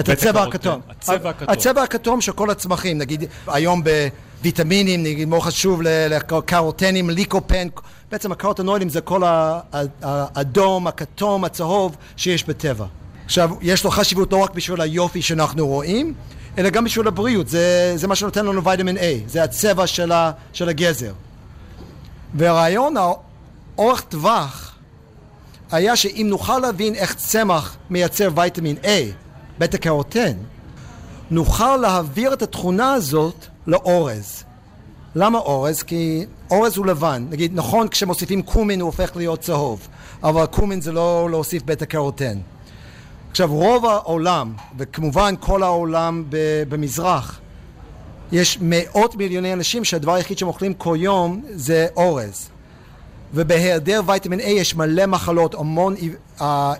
את 0.00 0.08
הצבע 0.08 0.42
הכתום. 0.42 0.80
הצבע 0.90 1.30
הכתום. 1.30 1.48
הצבע 1.48 1.82
הכתום 1.82 2.20
של 2.20 2.32
כל 2.32 2.50
הצמחים, 2.50 2.98
נגיד 2.98 3.24
היום 3.46 3.82
בוויטמינים, 3.84 5.02
נגיד 5.02 5.28
מאוד 5.28 5.42
חשוב 5.42 5.80
לקרוטנים, 5.82 7.10
ליקופן, 7.10 7.68
בעצם 8.10 8.32
הקרוטנוידים 8.32 8.88
זה 8.88 9.00
כל 9.00 9.22
האדום, 10.02 10.86
הכתום, 10.86 11.44
הצהוב 11.44 11.96
שיש 12.16 12.44
בטבע. 12.44 12.86
עכשיו, 13.24 13.50
יש 13.60 13.84
לו 13.84 13.90
חשיבות 13.90 14.32
לא 14.32 14.36
רק 14.36 14.54
בשביל 14.54 14.80
היופי 14.80 15.22
שאנחנו 15.22 15.66
רואים, 15.66 16.14
אלא 16.58 16.70
גם 16.70 16.84
בשביל 16.84 17.08
הבריאות, 17.08 17.48
זה, 17.48 17.92
זה 17.96 18.08
מה 18.08 18.14
שנותן 18.14 18.46
לנו 18.46 18.64
ויטמין 18.64 18.96
A, 18.96 19.00
זה 19.26 19.42
הצבע 19.42 19.86
של, 19.86 20.12
ה, 20.12 20.30
של 20.52 20.68
הגזר. 20.68 21.12
והרעיון 22.34 22.94
האורך 22.96 24.00
טווח 24.00 24.71
היה 25.72 25.96
שאם 25.96 26.26
נוכל 26.30 26.58
להבין 26.58 26.94
איך 26.94 27.14
צמח 27.14 27.76
מייצר 27.90 28.28
ויטמין 28.34 28.76
A, 28.82 28.86
בטא 29.58 29.76
קרוטן, 29.76 30.32
נוכל 31.30 31.76
להעביר 31.76 32.32
את 32.32 32.42
התכונה 32.42 32.92
הזאת 32.92 33.46
לאורז. 33.66 34.44
למה 35.14 35.38
אורז? 35.38 35.82
כי 35.82 36.26
אורז 36.50 36.76
הוא 36.76 36.86
לבן. 36.86 37.26
נגיד, 37.30 37.52
נכון, 37.54 37.88
כשמוסיפים 37.88 38.42
קומין 38.42 38.80
הוא 38.80 38.86
הופך 38.86 39.16
להיות 39.16 39.40
צהוב, 39.40 39.88
אבל 40.22 40.46
קומין 40.46 40.80
זה 40.80 40.92
לא 40.92 41.28
להוסיף 41.30 41.62
בטא 41.62 41.84
קרוטן. 41.84 42.38
עכשיו, 43.30 43.52
רוב 43.52 43.86
העולם, 43.86 44.54
וכמובן 44.78 45.34
כל 45.40 45.62
העולם 45.62 46.24
במזרח, 46.68 47.40
יש 48.32 48.58
מאות 48.60 49.16
מיליוני 49.16 49.52
אנשים 49.52 49.84
שהדבר 49.84 50.14
היחיד 50.14 50.38
שהם 50.38 50.48
אוכלים 50.48 50.74
כל 50.74 50.96
יום 50.98 51.42
זה 51.50 51.86
אורז. 51.96 52.51
ובהיעדר 53.34 54.00
ויטמין 54.06 54.40
A 54.40 54.42
יש 54.42 54.74
מלא 54.74 55.06
מחלות, 55.06 55.54
המון 55.54 55.94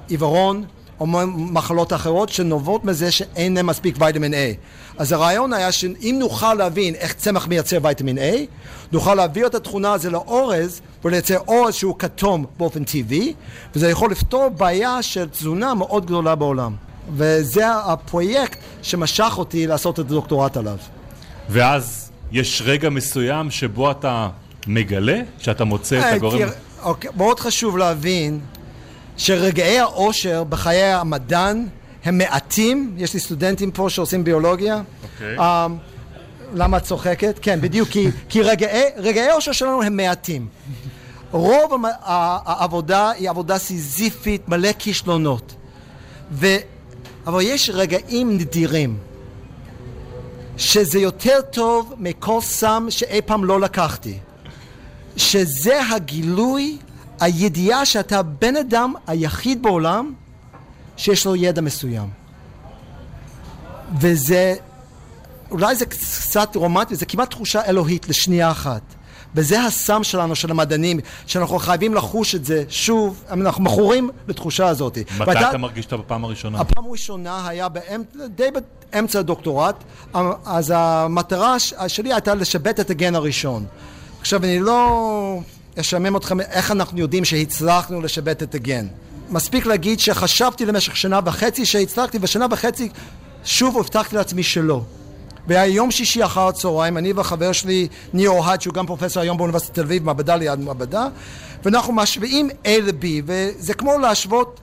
עיוורון, 0.08 0.64
המון 1.00 1.34
מחלות 1.52 1.92
אחרות 1.92 2.28
שנובעות 2.28 2.84
מזה 2.84 3.10
שאין 3.10 3.54
להם 3.54 3.66
מספיק 3.66 3.96
ויטמין 3.98 4.34
A. 4.34 4.36
אז 4.98 5.12
הרעיון 5.12 5.52
היה 5.52 5.72
שאם 5.72 6.16
נוכל 6.18 6.54
להבין 6.54 6.94
איך 6.94 7.12
צמח 7.12 7.46
מייצר 7.46 7.78
ויטמין 7.82 8.18
A, 8.18 8.20
נוכל 8.92 9.14
להעביר 9.14 9.46
את 9.46 9.54
התכונה 9.54 9.92
הזו 9.92 10.10
לאורז 10.10 10.80
ולייצר 11.04 11.38
אורז 11.48 11.74
שהוא 11.74 11.94
כתום 11.98 12.46
באופן 12.58 12.84
טבעי, 12.84 13.34
וזה 13.74 13.90
יכול 13.90 14.10
לפתור 14.10 14.48
בעיה 14.48 15.02
של 15.02 15.28
תזונה 15.28 15.74
מאוד 15.74 16.06
גדולה 16.06 16.34
בעולם. 16.34 16.74
וזה 17.14 17.70
הפרויקט 17.74 18.58
שמשך 18.82 19.34
אותי 19.36 19.66
לעשות 19.66 19.94
את 19.94 19.98
הדוקטורט 19.98 20.56
עליו. 20.56 20.76
ואז 21.48 22.10
יש 22.32 22.62
רגע 22.64 22.90
מסוים 22.90 23.50
שבו 23.50 23.90
אתה 23.90 24.28
מגלה, 24.66 25.20
שאתה 25.38 25.64
מוצא 25.64 25.98
את 25.98 26.04
אה, 26.04 26.12
הגורם... 26.14 26.48
אוקיי, 26.82 27.10
מאוד 27.16 27.40
חשוב 27.40 27.78
להבין 27.78 28.40
שרגעי 29.16 29.78
האושר 29.78 30.44
בחיי 30.44 30.82
המדען 30.92 31.66
הם 32.04 32.18
מעטים, 32.18 32.94
יש 32.96 33.14
לי 33.14 33.20
סטודנטים 33.20 33.70
פה 33.70 33.86
שעושים 33.90 34.24
ביולוגיה. 34.24 34.82
אוקיי. 35.02 35.38
אה, 35.38 35.66
למה 36.54 36.76
את 36.76 36.82
צוחקת? 36.82 37.38
כן, 37.42 37.60
בדיוק, 37.60 37.88
כי, 37.88 38.08
כי 38.28 38.42
רגעי, 38.42 38.82
רגעי 38.96 39.28
האושר 39.28 39.52
שלנו 39.52 39.82
הם 39.82 39.96
מעטים. 39.96 40.46
רוב 41.30 41.74
המ- 41.74 41.84
העבודה 42.04 43.10
היא 43.10 43.30
עבודה 43.30 43.58
סיזיפית, 43.58 44.48
מלא 44.48 44.68
כישלונות. 44.78 45.54
ו... 46.32 46.46
אבל 47.26 47.40
יש 47.42 47.70
רגעים 47.74 48.36
נדירים, 48.36 48.96
שזה 50.56 50.98
יותר 50.98 51.40
טוב 51.52 51.94
מכל 51.98 52.40
סם 52.40 52.86
שאי 52.90 53.20
פעם 53.26 53.44
לא 53.44 53.60
לקחתי. 53.60 54.18
שזה 55.16 55.80
הגילוי, 55.90 56.78
הידיעה 57.20 57.86
שאתה 57.86 58.18
הבן 58.18 58.56
אדם 58.56 58.94
היחיד 59.06 59.62
בעולם 59.62 60.12
שיש 60.96 61.26
לו 61.26 61.36
ידע 61.36 61.60
מסוים. 61.60 62.08
וזה, 64.00 64.54
אולי 65.50 65.74
זה 65.74 65.86
קצת 65.86 66.56
רומנטי, 66.56 66.94
זה 66.94 67.06
כמעט 67.06 67.30
תחושה 67.30 67.64
אלוהית 67.64 68.08
לשנייה 68.08 68.50
אחת. 68.50 68.82
וזה 69.34 69.64
הסם 69.64 70.04
שלנו, 70.04 70.36
של 70.36 70.50
המדענים, 70.50 71.00
שאנחנו 71.26 71.58
חייבים 71.58 71.94
לחוש 71.94 72.34
את 72.34 72.44
זה 72.44 72.64
שוב, 72.68 73.24
אנחנו 73.30 73.64
מכורים 73.64 74.10
לתחושה 74.28 74.68
הזאת. 74.68 74.98
מתי 75.18 75.32
אתה 75.48 75.58
מרגיש 75.58 75.84
אותה 75.84 75.96
בפעם 75.96 76.24
הראשונה? 76.24 76.60
הפעם 76.60 76.84
הראשונה 76.84 77.48
היה 77.48 77.68
באמצע, 77.68 78.26
די 78.26 78.48
באמצע 78.92 79.18
הדוקטורט, 79.18 79.84
אז 80.44 80.72
המטרה 80.76 81.58
שלי 81.88 82.12
הייתה 82.12 82.34
לשבט 82.34 82.80
את 82.80 82.90
הגן 82.90 83.14
הראשון. 83.14 83.66
עכשיו, 84.22 84.44
אני 84.44 84.60
לא 84.60 85.40
אשמם 85.80 86.16
אתכם 86.16 86.40
איך 86.40 86.70
אנחנו 86.70 86.98
יודעים 86.98 87.24
שהצלחנו 87.24 88.00
לשבט 88.00 88.42
את 88.42 88.54
הגן. 88.54 88.86
מספיק 89.30 89.66
להגיד 89.66 90.00
שחשבתי 90.00 90.66
למשך 90.66 90.96
שנה 90.96 91.20
וחצי 91.24 91.66
שהצלחתי, 91.66 92.18
ושנה 92.20 92.46
וחצי 92.50 92.88
שוב 93.44 93.78
הבטחתי 93.78 94.16
לעצמי 94.16 94.42
שלא. 94.42 94.82
והיה 95.46 95.66
יום 95.66 95.90
שישי 95.90 96.24
אחר 96.24 96.48
הצהריים, 96.48 96.98
אני 96.98 97.12
והחבר 97.12 97.52
שלי, 97.52 97.88
ניר 98.12 98.30
אוהד, 98.30 98.60
שהוא 98.60 98.74
גם 98.74 98.86
פרופסור 98.86 99.22
היום 99.22 99.36
באוניברסיטת 99.36 99.74
תל 99.74 99.80
אביב, 99.80 100.04
מעבדה 100.04 100.36
ליד 100.36 100.58
מעבדה, 100.58 101.06
ואנחנו 101.64 101.92
משווים 101.92 102.50
A 102.64 102.68
ל-B, 102.68 103.04
וזה 103.26 103.74
כמו 103.74 103.98
להשוות 103.98 104.60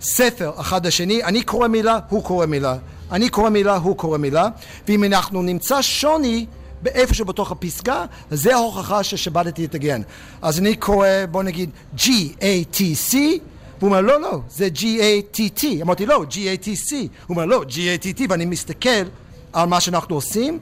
ספר 0.00 0.52
אחד 0.56 0.86
לשני, 0.86 1.24
אני 1.24 1.42
קורא 1.42 1.68
מילה, 1.68 1.98
הוא 2.08 2.24
קורא 2.24 2.46
מילה, 2.46 2.76
אני 3.12 3.28
קורא 3.28 3.50
מילה, 3.50 3.76
הוא 3.76 3.96
קורא 3.96 4.18
מילה, 4.18 4.48
ואם 4.88 5.04
אנחנו 5.04 5.42
נמצא 5.42 5.82
שוני 5.82 6.46
באיפשהו 6.84 7.24
בתוך 7.24 7.52
הפסגה, 7.52 8.04
אז 8.30 8.42
זה 8.42 8.54
ההוכחה 8.54 9.02
ששבתתי 9.02 9.64
את 9.64 9.74
הגן. 9.74 10.02
אז 10.42 10.58
אני 10.58 10.76
קורא, 10.76 11.08
בוא 11.30 11.42
נגיד 11.42 11.70
G-A-T-C, 11.96 13.14
והוא 13.14 13.38
אומר, 13.82 14.00
לא, 14.00 14.20
לא, 14.20 14.40
זה 14.50 14.68
G-A-T-T. 14.74 15.64
אמרתי, 15.82 16.06
לא, 16.06 16.24
G-A-T-C. 16.30 16.92
הוא 16.92 17.08
אומר, 17.28 17.44
לא, 17.44 17.64
G-A-T-T, 17.68 18.22
ואני 18.28 18.44
מסתכל 18.44 19.04
על 19.52 19.68
מה 19.68 19.80
שאנחנו 19.80 20.14
עושים, 20.14 20.58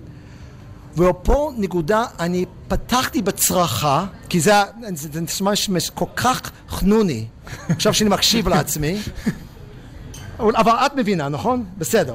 ופה 0.96 1.52
נקודה, 1.56 2.04
אני 2.18 2.44
פתחתי 2.68 3.22
בצרחה, 3.22 4.06
כי 4.28 4.40
זה, 4.40 4.52
זה, 4.94 5.20
נשמע 5.20 5.52
כל 5.94 6.04
כך 6.16 6.50
חנוני, 6.68 7.26
עכשיו 7.68 7.94
שאני 7.94 8.10
מקשיב 8.10 8.48
לעצמי, 8.48 8.98
אבל 10.38 10.72
את 10.86 10.94
מבינה, 10.96 11.28
נכון? 11.28 11.64
בסדר. 11.78 12.14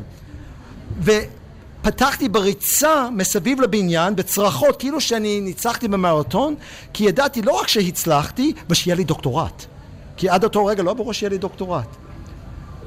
ופתחתי 1.81 2.29
בריצה 2.29 3.07
מסביב 3.12 3.62
לבניין, 3.62 4.15
בצרחות, 4.15 4.79
כאילו 4.79 5.01
שאני 5.01 5.41
ניצחתי 5.41 5.88
במרתון, 5.88 6.55
כי 6.93 7.03
ידעתי 7.03 7.41
לא 7.41 7.51
רק 7.51 7.67
שהצלחתי, 7.67 8.53
ושיהיה 8.69 8.96
לי 8.96 9.03
דוקטורט. 9.03 9.65
כי 10.17 10.29
עד 10.29 10.43
אותו 10.43 10.65
רגע 10.65 10.84
לא 10.84 10.93
ברור 10.93 11.13
שיהיה 11.13 11.29
לי 11.29 11.38
דוקטורט. 11.38 11.96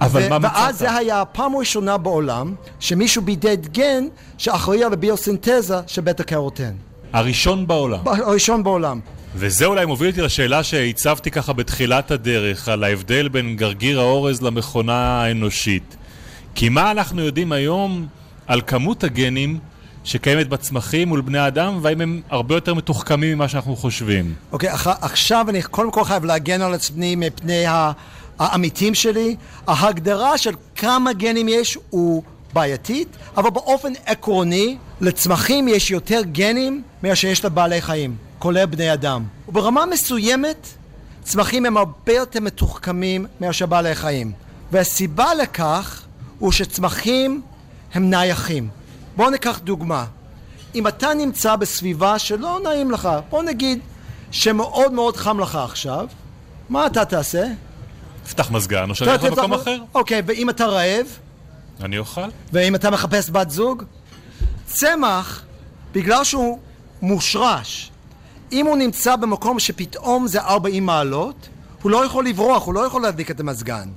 אבל 0.00 0.22
ו- 0.22 0.28
מה 0.28 0.38
ואז 0.42 0.74
מצאת? 0.74 0.76
זה 0.76 0.96
היה 0.96 1.20
הפעם 1.20 1.54
הראשונה 1.54 1.96
בעולם 1.96 2.54
שמישהו 2.80 3.22
בידד 3.22 3.66
גן 3.66 4.04
שאחראי 4.38 4.84
על 4.84 4.92
הביוסינתזה 4.92 5.76
של 5.86 6.02
בטא 6.02 6.22
קרוטן. 6.22 6.72
הראשון 7.12 7.66
בעולם. 7.66 7.98
הראשון 8.06 8.62
בעולם. 8.62 9.00
וזה 9.34 9.66
אולי 9.66 9.86
מוביל 9.86 10.10
אותי 10.10 10.20
לשאלה 10.20 10.62
שהצבתי 10.62 11.30
ככה 11.30 11.52
בתחילת 11.52 12.10
הדרך, 12.10 12.68
על 12.68 12.84
ההבדל 12.84 13.28
בין 13.28 13.56
גרגיר 13.56 14.00
האורז 14.00 14.42
למכונה 14.42 15.22
האנושית. 15.22 15.96
כי 16.54 16.68
מה 16.68 16.90
אנחנו 16.90 17.22
יודעים 17.22 17.52
היום 17.52 18.06
על 18.46 18.60
כמות 18.66 19.04
הגנים 19.04 19.58
שקיימת 20.04 20.48
בצמחים 20.48 21.08
מול 21.08 21.20
בני 21.20 21.46
אדם, 21.46 21.78
והאם 21.82 22.00
הם 22.00 22.20
הרבה 22.30 22.54
יותר 22.54 22.74
מתוחכמים 22.74 23.34
ממה 23.36 23.48
שאנחנו 23.48 23.76
חושבים? 23.76 24.34
אוקיי, 24.52 24.74
אח- 24.74 24.86
עכשיו 24.86 25.46
אני 25.48 25.62
קודם 25.62 25.90
כל 25.90 26.04
חייב 26.04 26.24
להגן 26.24 26.60
על 26.62 26.74
עצמי 26.74 27.16
מפני 27.16 27.64
העמיתים 28.38 28.94
שלי. 28.94 29.36
ההגדרה 29.66 30.38
של 30.38 30.50
כמה 30.76 31.12
גנים 31.12 31.48
יש 31.48 31.78
הוא 31.90 32.22
בעייתית, 32.52 33.08
אבל 33.36 33.50
באופן 33.50 33.92
עקרוני, 34.06 34.76
לצמחים 35.00 35.68
יש 35.68 35.90
יותר 35.90 36.20
גנים 36.32 36.82
מאשר 37.02 37.28
יש 37.28 37.44
לבעלי 37.44 37.80
חיים. 37.82 38.16
כולל 38.38 38.66
בני 38.66 38.92
אדם. 38.92 39.24
וברמה 39.48 39.86
מסוימת, 39.86 40.66
צמחים 41.22 41.66
הם 41.66 41.76
הרבה 41.76 42.12
יותר 42.12 42.40
מתוחכמים 42.40 43.26
מאשר 43.40 43.66
בעלי 43.66 43.94
חיים. 43.94 44.32
והסיבה 44.72 45.34
לכך 45.34 46.02
הוא 46.38 46.52
שצמחים 46.52 47.42
הם 47.94 48.10
נייחים. 48.10 48.68
בואו 49.16 49.30
ניקח 49.30 49.58
דוגמה. 49.64 50.04
אם 50.74 50.86
אתה 50.86 51.14
נמצא 51.14 51.56
בסביבה 51.56 52.18
שלא 52.18 52.60
נעים 52.64 52.90
לך, 52.90 53.08
בוא 53.28 53.42
נגיד 53.42 53.78
שמאוד 54.30 54.92
מאוד 54.92 55.16
חם 55.16 55.40
לך 55.40 55.54
עכשיו, 55.54 56.06
מה 56.68 56.86
אתה 56.86 57.04
תעשה? 57.04 57.44
תפתח 58.24 58.50
מזגן 58.50 58.90
או 58.90 58.94
שאני 58.94 59.10
הולך 59.10 59.24
למקום 59.24 59.52
אחר. 59.52 59.82
אוקיי, 59.94 60.22
ואם 60.26 60.50
אתה 60.50 60.66
רעב? 60.66 61.06
אני 61.80 61.98
אוכל. 61.98 62.28
ואם 62.52 62.74
אתה 62.74 62.90
מחפש 62.90 63.30
בת 63.30 63.50
זוג? 63.50 63.82
צמח, 64.66 65.42
בגלל 65.92 66.24
שהוא 66.24 66.58
מושרש, 67.02 67.90
אם 68.52 68.66
הוא 68.66 68.76
נמצא 68.76 69.16
במקום 69.16 69.58
שפתאום 69.58 70.26
זה 70.26 70.40
40 70.40 70.86
מעלות, 70.86 71.48
הוא 71.82 71.90
לא 71.90 72.04
יכול 72.04 72.26
לברוח, 72.26 72.66
הוא 72.66 72.74
לא 72.74 72.86
יכול 72.86 73.02
להדליק 73.02 73.30
את 73.30 73.40
המזגן. 73.40 73.88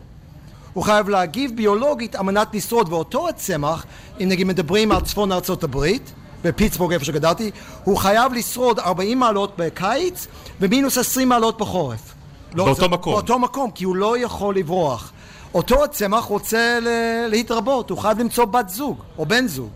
הוא 0.74 0.84
חייב 0.84 1.10
להגיב 1.10 1.52
ביולוגית 1.56 2.16
על 2.16 2.24
מנת 2.24 2.56
לשרוד, 2.56 2.94
ואותו 2.94 3.30
הצמח, 3.30 3.86
אם 4.20 4.30
נגיד 4.30 4.48
מדברים 4.48 4.92
על 4.92 5.02
צפון 5.02 5.32
ארצות 5.32 5.64
הברית, 5.64 6.14
בפיטסבורג 6.44 6.94
איפה 6.94 7.06
שגדלתי, 7.06 7.52
הוא 7.84 7.98
חייב 7.98 8.34
לשרוד 8.34 8.80
40 8.80 9.20
מעלות 9.20 9.54
בקיץ 9.58 10.28
ומינוס 10.62 10.98
20 10.98 11.30
מעלות 11.30 11.58
בחורף. 11.58 12.14
לא, 12.54 12.66
באותו 12.66 12.82
זה, 12.82 12.88
מקום. 12.88 13.14
באותו 13.14 13.40
מקום, 13.40 13.72
כי 13.72 13.86
הוא 13.86 13.96
לא 13.96 14.18
יכול 14.18 14.56
לברוח. 14.56 15.12
אותו 15.54 15.84
הצמח 15.84 16.24
רוצה 16.24 16.80
להתרבות, 17.28 17.90
הוא 17.90 17.98
חייב 17.98 18.20
למצוא 18.20 18.46
בת 18.46 18.70
זוג 18.70 18.98
או 19.18 19.26
בן 19.26 19.48
זוג. 19.48 19.70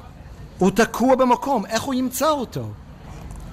הוא 0.57 0.71
תקוע 0.71 1.15
במקום, 1.15 1.65
איך 1.65 1.81
הוא 1.81 1.93
ימצא 1.93 2.29
אותו? 2.29 2.63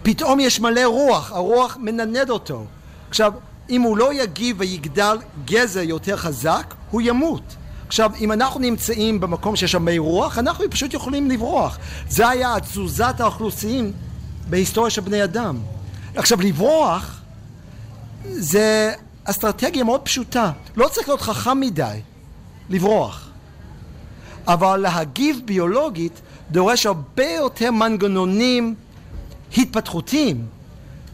פתאום 0.02 0.40
יש 0.40 0.60
מלא 0.60 0.84
רוח, 0.84 1.32
הרוח 1.32 1.76
מננד 1.80 2.30
אותו. 2.30 2.64
עכשיו, 3.08 3.32
אם 3.70 3.82
הוא 3.82 3.96
לא 3.96 4.22
יגיב 4.22 4.56
ויגדל 4.58 5.18
גזע 5.44 5.82
יותר 5.82 6.16
חזק, 6.16 6.74
הוא 6.90 7.00
ימות. 7.04 7.56
עכשיו, 7.86 8.10
אם 8.20 8.32
אנחנו 8.32 8.60
נמצאים 8.60 9.20
במקום 9.20 9.56
שיש 9.56 9.72
שם 9.72 9.84
מי 9.84 9.98
רוח, 9.98 10.38
אנחנו 10.38 10.64
פשוט 10.70 10.94
יכולים 10.94 11.30
לברוח. 11.30 11.78
זה 12.08 12.28
היה 12.28 12.60
תזוזת 12.60 13.14
האוכלוסין 13.18 13.92
בהיסטוריה 14.50 14.90
של 14.90 15.00
בני 15.00 15.24
אדם. 15.24 15.58
עכשיו, 16.16 16.40
לברוח 16.40 17.20
זה 18.24 18.92
אסטרטגיה 19.24 19.84
מאוד 19.84 20.00
פשוטה. 20.00 20.52
לא 20.76 20.88
צריך 20.88 21.08
להיות 21.08 21.20
חכם 21.20 21.60
מדי 21.60 22.00
לברוח. 22.70 23.28
אבל 24.46 24.76
להגיב 24.76 25.40
ביולוגית 25.44 26.20
דורש 26.50 26.86
הרבה 26.86 27.30
יותר 27.30 27.70
מנגנונים 27.70 28.74
התפתחותיים 29.56 30.46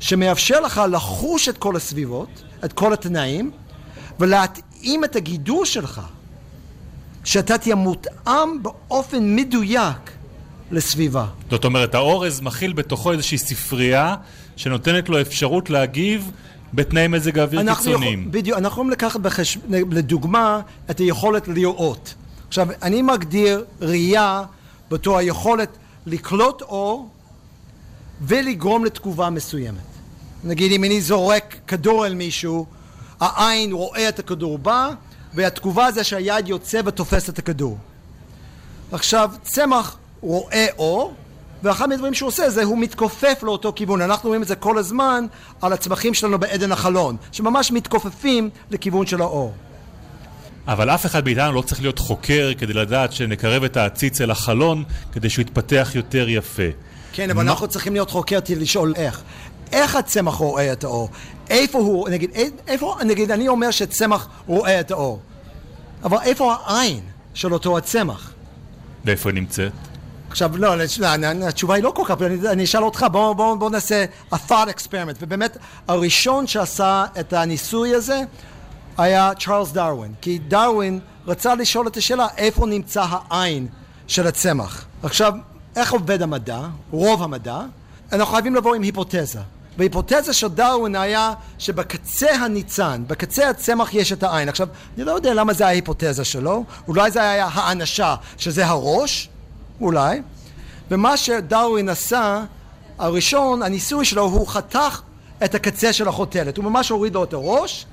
שמאפשר 0.01 0.61
לך 0.61 0.83
לחוש 0.91 1.49
את 1.49 1.59
כל 1.59 1.77
הסביבות, 1.77 2.43
את 2.65 2.73
כל 2.73 2.93
התנאים, 2.93 3.51
ולהתאים 4.21 5.05
את 5.05 5.17
הגידול 5.17 5.67
שלך, 5.67 6.01
שאתה 7.25 7.59
תהיה 7.59 7.75
מותאם 7.75 8.63
באופן 8.63 9.37
מדויק 9.37 10.11
לסביבה. 10.71 11.27
זאת 11.51 11.65
אומרת, 11.65 11.95
האורז 11.95 12.41
מכיל 12.41 12.73
בתוכו 12.73 13.13
איזושהי 13.13 13.39
ספרייה 13.39 14.15
שנותנת 14.57 15.09
לו 15.09 15.21
אפשרות 15.21 15.71
להגיב 15.71 16.31
בתנאי 16.75 17.09
מזג 17.09 17.39
האוויר 17.39 17.75
קיצוניים. 17.75 18.21
יכול, 18.21 18.33
בדיוק, 18.33 18.59
אנחנו 18.59 18.73
יכולים 18.73 18.91
לקחת 18.91 19.21
בחש... 19.21 19.59
לדוגמה 19.69 20.61
את 20.91 20.99
היכולת 20.99 21.49
לראות. 21.49 22.15
עכשיו, 22.49 22.69
אני 22.83 23.03
מגדיר 23.03 23.65
ראייה 23.81 24.43
בתור 24.91 25.19
היכולת 25.19 25.69
לקלוט 26.07 26.63
אור 26.63 27.09
ולגרום 28.21 28.85
לתגובה 28.85 29.31
מסוימת. 29.31 29.90
נגיד 30.45 30.73
אם 30.73 30.85
אני 30.85 31.01
זורק 31.01 31.57
כדור 31.67 32.07
אל 32.07 32.15
מישהו, 32.15 32.67
העין 33.21 33.73
רואה 33.73 34.09
את 34.09 34.19
הכדור 34.19 34.59
בא, 34.59 34.91
והתגובה 35.35 35.93
זה 35.93 36.05
שהיד 36.05 36.49
יוצא 36.49 36.81
ותופס 36.85 37.29
את 37.29 37.39
הכדור. 37.39 37.79
עכשיו, 38.93 39.31
צמח 39.43 39.97
רואה 40.21 40.67
אור, 40.79 41.15
ואחד 41.63 41.89
מהדברים 41.89 42.15
שהוא 42.15 42.29
עושה 42.29 42.51
זה 42.51 42.65
הוא 42.65 42.79
מתכופף 42.79 43.43
לאותו 43.43 43.73
כיוון. 43.77 44.03
אנחנו 44.03 44.29
רואים 44.29 44.43
את 44.43 44.49
זה 44.49 44.57
כל 44.57 44.79
הזמן 44.79 45.27
על 45.63 45.73
הצמחים 45.73 46.15
שלנו 46.15 46.39
בעדן 46.39 46.73
החלון, 46.73 47.17
שממש 47.33 47.73
מתכופפים 47.73 48.51
לכיוון 48.71 49.07
של 49.07 49.21
האור. 49.21 49.55
אבל 50.67 50.91
אף 50.91 51.07
אחד 51.07 51.25
מאיתנו 51.25 51.53
לא 51.53 51.63
צריך 51.63 51.81
להיות 51.81 51.99
חוקר 51.99 52.51
כדי 52.59 52.73
לדעת 52.73 53.13
שנקרב 53.13 53.65
את 53.65 53.77
העציץ 53.77 54.21
אל 54.21 54.31
החלון 54.31 54.85
כדי 55.13 55.31
שהוא 55.31 55.43
יתפתח 55.43 55.91
יותר 55.95 56.29
יפה. 56.29 56.63
כן, 57.13 57.31
אבל 57.31 57.45
מה... 57.45 57.51
אנחנו 57.51 57.69
צריכים 57.69 57.93
להיות 57.93 58.11
חוקר 58.11 58.39
לשאול 58.57 58.93
איך. 58.97 59.23
איך 59.73 59.97
הצמח 59.97 60.35
רואה 60.35 60.73
את 60.73 60.85
האור? 60.85 61.09
איפה 61.51 61.79
הוא, 61.79 62.09
נגיד, 62.09 62.31
איפה, 62.67 62.97
נגיד, 63.07 63.31
אני 63.31 63.49
אומר 63.49 63.71
שצמח 63.71 64.29
רואה 64.47 64.81
את 64.81 64.91
האור. 64.91 65.21
אבל 66.05 66.19
איפה 66.23 66.55
העין 66.65 67.01
של 67.35 67.53
אותו 67.53 67.79
הצמח? 67.79 68.33
ואיפה 69.05 69.31
היא 69.31 69.35
נמצאת? 69.35 69.73
עכשיו, 70.31 70.57
לא, 70.57 70.75
התשובה 71.49 71.75
היא 71.75 71.85
לא 71.85 71.93
כל 71.97 72.03
כך, 72.07 72.23
אני, 72.23 72.49
אני 72.49 72.65
אשאל 72.65 72.85
אותך, 72.85 73.07
בוא, 73.13 73.33
בוא, 73.33 73.55
בוא 73.55 73.71
נעשה 73.71 74.05
a 74.33 74.37
thought 74.49 74.69
experiment. 74.77 75.17
ובאמת, 75.21 75.57
הראשון 75.89 76.47
שעשה 76.47 77.05
את 77.21 77.33
הניסוי 77.33 77.95
הזה 77.95 78.23
היה 78.99 79.31
צ'ארלס 79.39 79.73
דרווין. 79.73 80.15
כי 80.21 80.39
דרווין 80.39 81.01
רצה 81.27 81.55
לשאול 81.55 81.87
את 81.87 81.97
השאלה 81.97 82.27
איפה 82.37 82.67
נמצא 82.67 83.05
העין 83.09 83.67
של 84.07 84.27
הצמח. 84.27 84.85
עכשיו, 85.03 85.33
איך 85.77 85.93
עובד 85.93 86.23
המדע, 86.23 86.61
רוב 86.91 87.23
המדע? 87.23 87.61
אנחנו 88.13 88.35
חייבים 88.35 88.55
לבוא 88.55 88.75
עם 88.75 88.83
היפותזה. 88.83 89.41
וההיפותזה 89.81 90.33
של 90.33 90.49
דרווין 90.49 90.97
היה 90.97 91.33
שבקצה 91.59 92.35
הניצן, 92.35 93.03
בקצה 93.07 93.51
הצמח 93.51 93.95
יש 93.95 94.13
את 94.13 94.23
העין. 94.23 94.49
עכשיו, 94.49 94.69
אני 94.97 95.05
לא 95.05 95.13
יודע 95.13 95.35
למה 95.35 95.53
זה 95.53 95.67
ההיפותזה 95.67 96.25
שלו, 96.25 96.65
אולי 96.89 97.11
זה 97.11 97.31
היה 97.31 97.49
האנשה, 97.53 98.15
שזה 98.39 98.67
הראש, 98.67 99.29
אולי. 99.81 100.23
ומה 100.91 101.17
שדרווין 101.17 101.89
עשה, 101.89 102.45
הראשון, 102.99 103.63
הניסוי 103.63 104.05
שלו, 104.05 104.23
הוא 104.23 104.49
חתך 104.49 105.01
את 105.45 105.55
הקצה 105.55 105.93
של 105.93 106.09
החותלת. 106.09 106.57
הוא 106.57 106.65
ממש 106.65 106.89
הוריד 106.89 107.15
לו 107.15 107.25
את 107.25 107.33
הראש, 107.33 107.87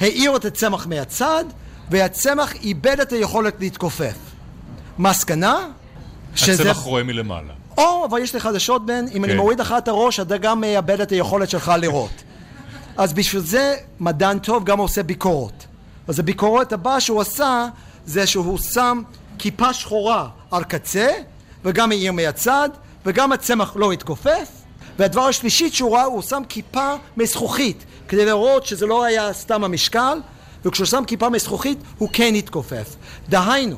האיר 0.00 0.36
את 0.36 0.44
הצמח 0.44 0.86
מהצד, 0.86 1.44
והצמח 1.90 2.54
איבד 2.54 3.00
את 3.00 3.12
היכולת 3.12 3.54
להתכופף. 3.60 4.16
מסקנה? 4.98 5.56
שזה... 6.34 6.70
הצמח 6.70 6.82
רואה 6.82 7.02
מלמעלה. 7.02 7.52
או, 7.78 8.04
אבל 8.04 8.18
יש 8.18 8.34
לי 8.34 8.40
חדשות 8.40 8.86
בן, 8.86 9.04
אם 9.08 9.12
כן. 9.12 9.24
אני 9.24 9.34
מוריד 9.34 9.60
לך 9.60 9.74
את 9.78 9.88
הראש, 9.88 10.20
אתה 10.20 10.38
גם 10.38 10.60
מאבד 10.60 11.00
את 11.00 11.10
היכולת 11.10 11.50
שלך 11.50 11.72
לראות. 11.78 12.22
אז 12.96 13.12
בשביל 13.12 13.42
זה 13.42 13.76
מדען 14.00 14.38
טוב 14.38 14.64
גם 14.64 14.78
עושה 14.78 15.02
ביקורות. 15.02 15.66
אז 16.08 16.18
הביקורת 16.18 16.72
הבאה 16.72 17.00
שהוא 17.00 17.20
עשה, 17.20 17.66
זה 18.06 18.26
שהוא 18.26 18.58
שם 18.58 19.02
כיפה 19.38 19.72
שחורה 19.72 20.28
על 20.50 20.64
קצה, 20.64 21.08
וגם 21.64 21.88
מאיר 21.88 22.12
מהצד, 22.12 22.68
וגם 23.06 23.32
הצמח 23.32 23.76
לא 23.76 23.92
התכופף, 23.92 24.48
והדבר 24.98 25.22
השלישי 25.22 25.70
שהוא 25.70 25.94
ראה, 25.96 26.04
הוא 26.04 26.22
שם 26.22 26.42
כיפה 26.48 26.94
מזכוכית, 27.16 27.84
כדי 28.08 28.24
לראות 28.24 28.66
שזה 28.66 28.86
לא 28.86 29.04
היה 29.04 29.32
סתם 29.32 29.64
המשקל, 29.64 30.18
וכשהוא 30.64 30.86
שם 30.86 31.04
כיפה 31.06 31.28
מזכוכית, 31.28 31.78
הוא 31.98 32.08
כן 32.12 32.34
התכופף. 32.34 32.96
דהיינו, 33.28 33.76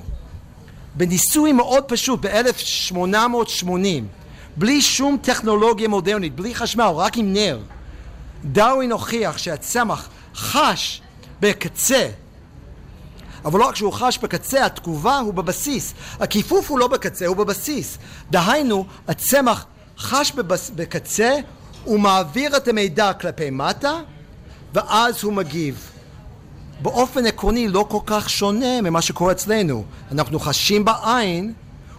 בניסוי 0.97 1.53
מאוד 1.53 1.85
פשוט 1.85 2.27
ב-1880, 2.27 3.67
בלי 4.57 4.83
שום 4.83 5.17
טכנולוגיה 5.23 5.89
מודרנית, 5.89 6.35
בלי 6.37 6.55
חשמל, 6.55 6.91
רק 6.95 7.17
עם 7.17 7.33
נר, 7.33 7.59
דרווין 8.45 8.93
הוכיח 8.93 9.39
שהצמח 9.39 10.09
חש 10.35 11.03
בקצה 11.41 12.09
אבל 13.47 13.61
לא 13.61 13.69
רק 13.69 13.77
שהוא 13.77 13.93
חש 13.93 14.19
בקצה, 14.19 14.67
התגובה 14.67 15.19
הוא 15.19 15.35
בבסיס. 15.35 15.95
הכיפוף 16.21 16.71
הוא 16.71 16.79
לא 16.79 16.89
בקצה, 16.89 17.27
הוא 17.27 17.37
בבסיס. 17.37 17.99
דהיינו, 18.31 18.87
הצמח 19.09 19.67
חש 19.99 20.33
בבס... 20.33 20.71
בקצה, 20.71 21.37
הוא 21.85 22.01
מעביר 22.01 22.57
את 22.57 22.69
המידע 22.69 23.13
כלפי 23.13 23.51
מטה, 23.51 24.01
ואז 24.75 25.25
הוא 25.25 25.33
מגיב. 25.33 25.91
באופן 26.83 27.27
עקרוני 27.27 27.69
לא 27.69 27.87
כל 27.89 27.99
כך 28.07 28.31
שונה 28.31 28.81
ממה 28.83 29.03
שקורה 29.03 29.33
אצלנו. 29.33 29.85
אנחנו 30.13 30.41
חשים 30.41 30.85
בעין 30.85 31.53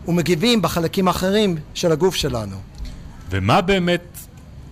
ומגיבים 0.08 0.62
בחלקים 0.62 1.08
האחרים 1.08 1.56
של 1.74 1.92
הגוף 1.92 2.16
שלנו. 2.16 2.56
ומה 3.30 3.62
באמת 3.62 4.18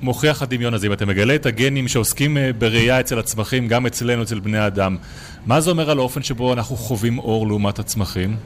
מוכיח 0.01 0.41
הדמיון 0.41 0.73
הזה? 0.73 0.87
אם 0.87 0.93
אתה 0.93 1.05
מגלה 1.05 1.35
את 1.35 1.45
הגנים 1.45 1.87
שעוסקים 1.87 2.37
אה, 2.37 2.53
בראייה 2.53 2.99
אצל 2.99 3.19
הצמחים, 3.19 3.67
גם 3.67 3.85
אצלנו, 3.85 4.23
אצל 4.23 4.39
בני 4.39 4.67
אדם, 4.67 4.97
מה 5.45 5.61
זה 5.61 5.69
אומר 5.69 5.89
על 5.89 5.97
האופן 5.99 6.23
שבו 6.23 6.53
אנחנו 6.53 6.77
חווים 6.77 7.19
אור 7.19 7.47
לעומת 7.47 7.79
הצמחים? 7.79 8.37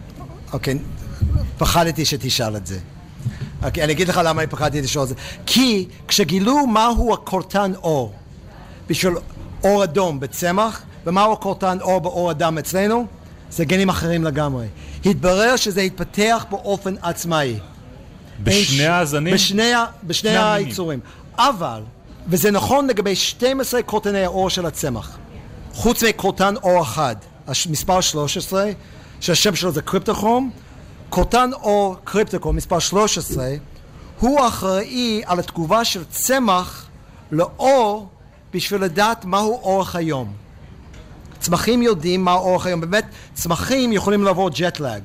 אוקיי, 0.54 0.78
פחדתי 1.58 2.06
שתשאל 2.06 2.56
את 2.56 2.66
זה. 2.68 2.80
אוקיי, 3.64 3.84
אני 3.84 3.94
אגיד 3.94 4.08
לך 4.08 4.22
למה 4.24 4.48
פחדתי 4.48 4.82
לשאול 4.82 5.04
את 5.04 5.10
זה. 5.10 5.16
כי 5.46 5.88
כשגילו 6.08 6.68
מהו 6.68 7.14
הקורטן 7.14 7.72
אור, 7.76 8.14
בשביל 8.88 9.14
אור 9.64 9.84
אדום 9.84 10.20
בצמח, 10.20 10.84
ומהו 11.06 11.34
הקורטן 11.34 11.78
אור 11.82 12.02
באור 12.02 12.32
אדם 12.32 12.58
אצלנו? 12.58 13.06
זה 13.52 13.66
גנים 13.66 13.90
אחרים 13.90 14.24
לגמרי. 14.24 14.68
התברר 15.06 15.56
שזה 15.56 15.82
התפתח 15.82 16.46
באופן 16.50 16.96
עצמאי. 17.02 17.60
בשני 18.44 18.88
הזנים? 18.88 19.34
בשני, 19.34 19.72
בשני 20.04 20.38
היצורים. 20.38 21.00
אבל, 21.38 21.82
וזה 22.28 22.52
נכון 22.52 22.88
לגבי 22.88 23.16
12 23.16 23.82
קורטני 23.82 24.26
האור 24.26 24.50
של 24.50 24.66
הצמח. 24.66 25.18
חוץ 25.74 26.04
מקורטן 26.04 26.56
אור 26.56 26.82
אחד, 26.82 27.16
מספר 27.70 28.02
13, 28.02 28.72
שהשם 29.20 29.56
שלו 29.56 29.72
זה 29.72 29.82
קריפטוכרום, 29.82 30.52
קולטן 31.10 31.54
אור 31.54 31.96
קריפטוכרום 32.04 32.56
מספר 32.56 32.80
13 32.80 33.48
הוא 34.20 34.48
אחראי 34.48 35.22
על 35.26 35.40
התגובה 35.40 35.86
של 35.86 36.04
צמח 36.10 36.86
לאור 37.32 38.08
בשביל 38.54 38.82
לדעת 38.82 39.26
מהו 39.26 39.60
אורך 39.64 39.96
היום. 39.96 40.34
צמחים 41.40 41.82
יודעים 41.82 42.26
מה 42.26 42.34
אורך 42.34 42.66
היום, 42.66 42.82
באמת 42.82 43.06
צמחים 43.34 43.94
יכולים 43.94 44.24
לעבור 44.24 44.50
ג'טלאג. 44.50 45.02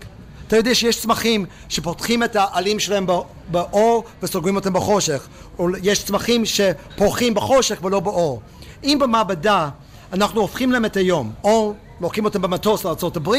אתה 0.46 0.56
יודע 0.56 0.74
שיש 0.74 1.00
צמחים 1.00 1.46
שפותחים 1.68 2.22
את 2.22 2.36
העלים 2.36 2.78
שלהם 2.78 3.06
באור 3.50 4.04
וסוגרים 4.22 4.56
אותם 4.56 4.72
בחושך, 4.72 5.26
או 5.58 5.68
יש 5.82 6.04
צמחים 6.04 6.42
שפורחים 6.44 7.34
בחושך 7.34 7.78
ולא 7.84 8.00
באור. 8.00 8.40
אם 8.84 8.98
במעבדה 9.00 9.68
אנחנו 10.12 10.40
הופכים 10.40 10.72
להם 10.72 10.84
את 10.84 10.96
היום, 10.96 11.32
או 11.44 11.74
לוקחים 12.00 12.24
אותם 12.24 12.42
במטוס 12.42 12.84
לארה"ב, 12.84 13.34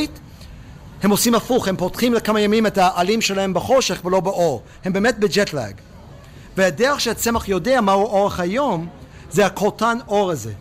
הם 1.03 1.11
עושים 1.11 1.35
הפוך, 1.35 1.67
הם 1.67 1.77
פותחים 1.77 2.13
לכמה 2.13 2.41
ימים 2.41 2.67
את 2.67 2.77
העלים 2.77 3.21
שלהם 3.21 3.53
בחושך 3.53 4.01
ולא 4.05 4.19
באור. 4.19 4.61
הם 4.85 4.93
באמת 4.93 5.19
בג'טלאג. 5.19 5.73
והדרך 6.57 7.01
שהצמח 7.01 7.47
יודע 7.47 7.81
מהו 7.81 8.05
אורך 8.05 8.39
היום, 8.39 8.87
זה 9.31 9.45
הקולטן 9.45 9.97
אור 10.07 10.31
הזה. 10.31 10.53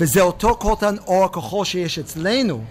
וזה 0.00 0.20
אותו 0.20 0.56
קולטן 0.56 0.94
אור 1.06 1.24
הכחול 1.24 1.64
שיש 1.64 1.98
אצלנו, 1.98 2.64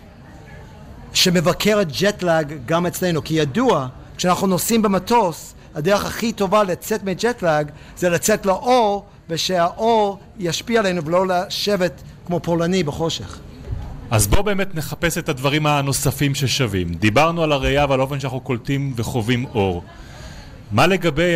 שמבקר 1.14 1.82
את 1.82 1.88
ג'טלאג 2.02 2.54
גם 2.66 2.86
אצלנו. 2.86 3.24
כי 3.24 3.34
ידוע, 3.34 3.88
כשאנחנו 4.18 4.48
נוסעים 4.48 4.82
במטוס, 4.82 5.54
הדרך 5.76 6.06
הכי 6.06 6.34
טובה 6.34 6.64
לצאת 6.64 7.04
מג'טלאג 7.04 7.72
זה 7.98 8.10
לצאת 8.10 8.46
לאור, 8.46 9.06
ושהאור 9.30 10.20
ישפיע 10.40 10.80
עלינו 10.80 11.06
ולא 11.06 11.28
לשבת 11.28 12.02
כמו 12.26 12.40
פולני 12.40 12.84
בחושך. 12.84 13.40
אז 14.12 14.28
בואו 14.28 14.44
באמת 14.44 14.76
נחפש 14.76 15.18
את 15.18 15.30
הדברים 15.30 15.68
הנוספים 15.68 16.36
ששווים. 16.36 16.94
דיברנו 16.94 17.44
על 17.44 17.52
הראייה 17.52 17.86
ועל 17.90 18.00
האופן 18.00 18.20
שאנחנו 18.20 18.40
קולטים 18.40 18.94
וחווים 18.96 19.46
אור. 19.46 19.84
מה 20.72 20.88
לגבי. 20.88 21.36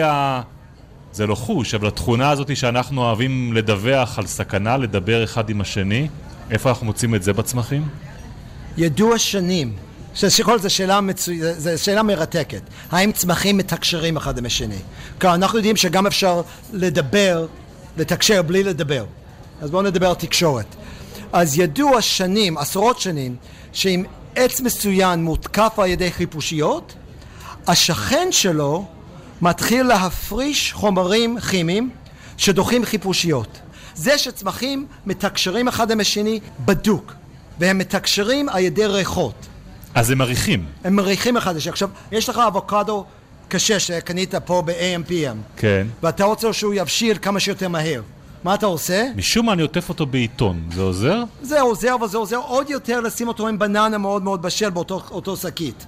זה 1.17 1.27
לא 1.27 1.35
חוש, 1.35 1.73
אבל 1.73 1.87
התכונה 1.87 2.29
הזאת 2.29 2.57
שאנחנו 2.57 3.01
אוהבים 3.01 3.53
לדווח 3.53 4.19
על 4.19 4.27
סכנה, 4.27 4.77
לדבר 4.77 5.23
אחד 5.23 5.49
עם 5.49 5.61
השני, 5.61 6.07
איפה 6.51 6.69
אנחנו 6.69 6.85
מוצאים 6.85 7.15
את 7.15 7.23
זה 7.23 7.33
בצמחים? 7.33 7.87
ידוע 8.77 9.19
שנים, 9.19 9.73
שכל 10.13 10.59
זו 10.59 10.69
שאלה, 10.69 11.01
מצו... 11.01 11.31
זו 11.57 11.83
שאלה 11.83 12.03
מרתקת, 12.03 12.61
האם 12.91 13.11
צמחים 13.11 13.57
מתקשרים 13.57 14.17
אחד 14.17 14.37
עם 14.37 14.45
השני? 14.45 14.79
כי 15.19 15.27
אנחנו 15.27 15.57
יודעים 15.57 15.75
שגם 15.75 16.07
אפשר 16.07 16.41
לדבר, 16.73 17.45
לתקשר 17.97 18.41
בלי 18.41 18.63
לדבר. 18.63 19.05
אז 19.61 19.71
בואו 19.71 19.81
נדבר 19.81 20.07
על 20.09 20.15
תקשורת. 20.15 20.75
אז 21.33 21.59
ידוע 21.59 22.01
שנים, 22.01 22.57
עשרות 22.57 22.99
שנים, 22.99 23.35
שאם 23.73 24.03
עץ 24.35 24.61
מסוים 24.61 25.23
מותקף 25.23 25.73
על 25.77 25.89
ידי 25.89 26.11
חיפושיות, 26.11 26.93
השכן 27.67 28.27
שלו 28.31 28.85
מתחיל 29.41 29.85
להפריש 29.85 30.73
חומרים 30.73 31.39
כימיים 31.39 31.89
שדוחים 32.37 32.85
חיפושיות. 32.85 33.59
זה 33.95 34.17
שצמחים 34.17 34.85
מתקשרים 35.05 35.67
אחד 35.67 35.91
עם 35.91 35.99
השני 35.99 36.39
בדוק, 36.65 37.13
והם 37.59 37.77
מתקשרים 37.77 38.49
על 38.49 38.59
ידי 38.59 38.85
ריחות. 38.85 39.47
אז 39.95 40.11
הם 40.11 40.17
מריחים. 40.17 40.65
הם 40.83 40.95
מריחים 40.95 41.37
אחד 41.37 41.55
לשני. 41.55 41.71
עכשיו, 41.71 41.89
יש 42.11 42.29
לך 42.29 42.37
אבוקדו 42.47 43.05
קשה 43.47 43.79
שקנית 43.79 44.35
פה 44.35 44.63
ב-AMPM. 44.65 45.57
כן. 45.57 45.87
ואתה 46.03 46.23
רוצה 46.23 46.53
שהוא 46.53 46.73
יבשיל 46.73 47.17
כמה 47.21 47.39
שיותר 47.39 47.67
מהר. 47.67 48.01
מה 48.43 48.53
אתה 48.53 48.65
עושה? 48.65 49.07
משום 49.15 49.45
מה 49.45 49.53
אני 49.53 49.61
עוטף 49.61 49.89
אותו 49.89 50.05
בעיתון, 50.05 50.69
זה 50.73 50.81
עוזר? 50.81 51.23
זה 51.41 51.61
עוזר, 51.61 51.95
אבל 51.95 52.07
זה 52.07 52.17
עוזר 52.17 52.37
עוד 52.37 52.69
יותר 52.69 52.99
לשים 52.99 53.27
אותו 53.27 53.47
עם 53.47 53.59
בננה 53.59 53.97
מאוד 53.97 54.23
מאוד 54.23 54.41
בשל 54.41 54.69
באותו 54.69 55.37
שקית. 55.37 55.85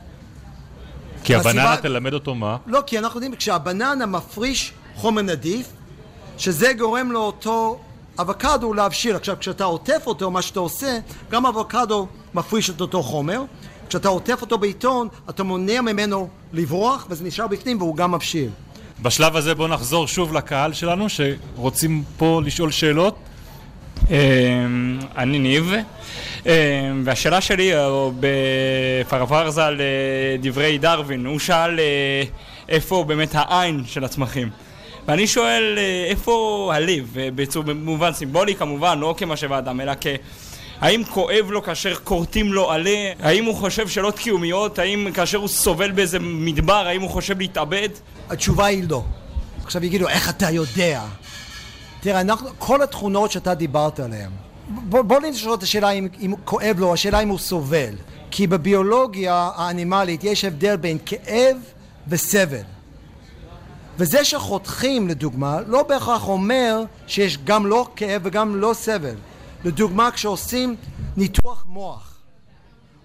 כי 1.30 1.36
הבננה 1.36 1.78
תלמד 1.78 2.14
אותו 2.14 2.36
מה? 2.36 2.58
לא, 2.68 2.82
כי 2.88 3.00
אנחנו 3.00 3.18
יודעים, 3.18 3.36
כשהבננה 3.36 4.06
מפריש 4.06 4.74
חומר 4.96 5.22
נדיף, 5.22 5.68
שזה 6.38 6.74
גורם 6.74 7.12
לאותו 7.12 7.80
אבוקדו 8.20 8.74
להבשיל. 8.74 9.16
עכשיו, 9.16 9.36
כשאתה 9.40 9.64
עוטף 9.64 10.04
אותו, 10.06 10.32
מה 10.32 10.42
שאתה 10.42 10.60
עושה, 10.60 10.98
גם 11.32 11.46
אבוקדו 11.46 12.08
מפריש 12.34 12.70
את 12.70 12.82
אותו 12.82 13.04
חומר. 13.04 13.42
כשאתה 13.90 14.10
עוטף 14.10 14.42
אותו 14.42 14.58
בעיתון, 14.58 15.08
אתה 15.30 15.44
מונע 15.44 15.82
ממנו 15.82 16.30
לברוח, 16.54 17.08
וזה 17.10 17.24
נשאר 17.24 17.48
בפנים 17.48 17.78
והוא 17.82 17.96
גם 17.96 18.12
מבשיל. 18.12 18.50
בשלב 19.02 19.36
הזה 19.36 19.56
בואו 19.56 19.68
נחזור 19.68 20.08
שוב 20.08 20.34
לקהל 20.34 20.74
שלנו, 20.74 21.08
שרוצים 21.10 22.04
פה 22.18 22.42
לשאול 22.46 22.72
שאלות. 22.72 23.16
אמ, 24.10 25.00
אני 25.18 25.40
ניב, 25.40 25.74
והשאלה 27.04 27.42
שלי 27.42 27.72
בפרפרזה 28.20 29.62
לדברי 29.70 30.78
דרווין, 30.78 31.26
הוא 31.26 31.40
שאל 31.40 31.80
אה, 31.80 32.24
איפה 32.70 33.04
באמת 33.08 33.30
העין 33.34 33.84
של 33.86 34.04
הצמחים. 34.04 34.50
ואני 35.08 35.28
שואל 35.28 35.76
אה, 35.78 36.06
איפה 36.10 36.72
הלב, 36.76 37.16
במובן 37.66 38.14
סימבולי 38.14 38.56
כמובן, 38.56 39.00
לא 39.00 39.16
כמשאב 39.18 39.54
האדם, 39.54 39.82
אלא 39.82 39.94
כ... 40.02 40.08
האם 40.82 41.04
כואב 41.04 41.52
לו 41.52 41.64
כאשר 41.64 41.96
כורתים 41.96 42.54
לו 42.54 42.72
עלה? 42.72 43.12
האם 43.20 43.46
הוא 43.46 43.56
חושב 43.56 43.88
שאלות 43.88 44.20
קיומיות? 44.20 44.80
האם 44.80 45.08
כאשר 45.14 45.38
הוא 45.38 45.48
סובל 45.48 45.92
באיזה 45.92 46.20
מדבר, 46.20 46.88
האם 46.88 47.02
הוא 47.02 47.10
חושב 47.10 47.40
להתאבד? 47.40 47.90
התשובה 48.30 48.66
היא 48.66 48.84
לא. 48.90 49.04
עכשיו 49.64 49.86
יגידו, 49.86 50.08
איך 50.08 50.30
אתה 50.30 50.50
יודע? 50.50 51.02
תראה, 52.00 52.22
אנחנו, 52.22 52.50
כל 52.58 52.82
התכונות 52.82 53.32
שאתה 53.32 53.54
דיברת 53.54 54.00
עליהן, 54.00 54.32
בוא, 54.70 55.02
בוא 55.02 55.20
נשאל 55.20 55.54
את 55.54 55.64
השאלה 55.64 55.90
אם, 55.90 56.08
אם 56.22 56.34
כואב 56.46 56.76
לו, 56.80 56.94
השאלה 56.94 57.20
אם 57.20 57.30
הוא 57.30 57.40
סובל. 57.40 57.96
כי 58.32 58.48
בביולוגיה 58.48 59.50
האנימלית 59.56 60.24
יש 60.24 60.46
הבדל 60.46 60.76
בין 60.76 60.98
כאב 61.06 61.58
וסבל. 62.08 62.62
וזה 63.98 64.26
שחותכים, 64.26 65.08
לדוגמה, 65.08 65.60
לא 65.68 65.84
בהכרח 65.84 66.28
אומר 66.28 66.84
שיש 67.08 67.38
גם 67.38 67.66
לא 67.66 67.88
כאב 67.96 68.22
וגם 68.26 68.56
לא 68.56 68.74
סבל. 68.74 69.16
לדוגמה, 69.66 70.12
כשעושים 70.12 70.76
ניתוח 71.18 71.66
מוח. 71.68 72.18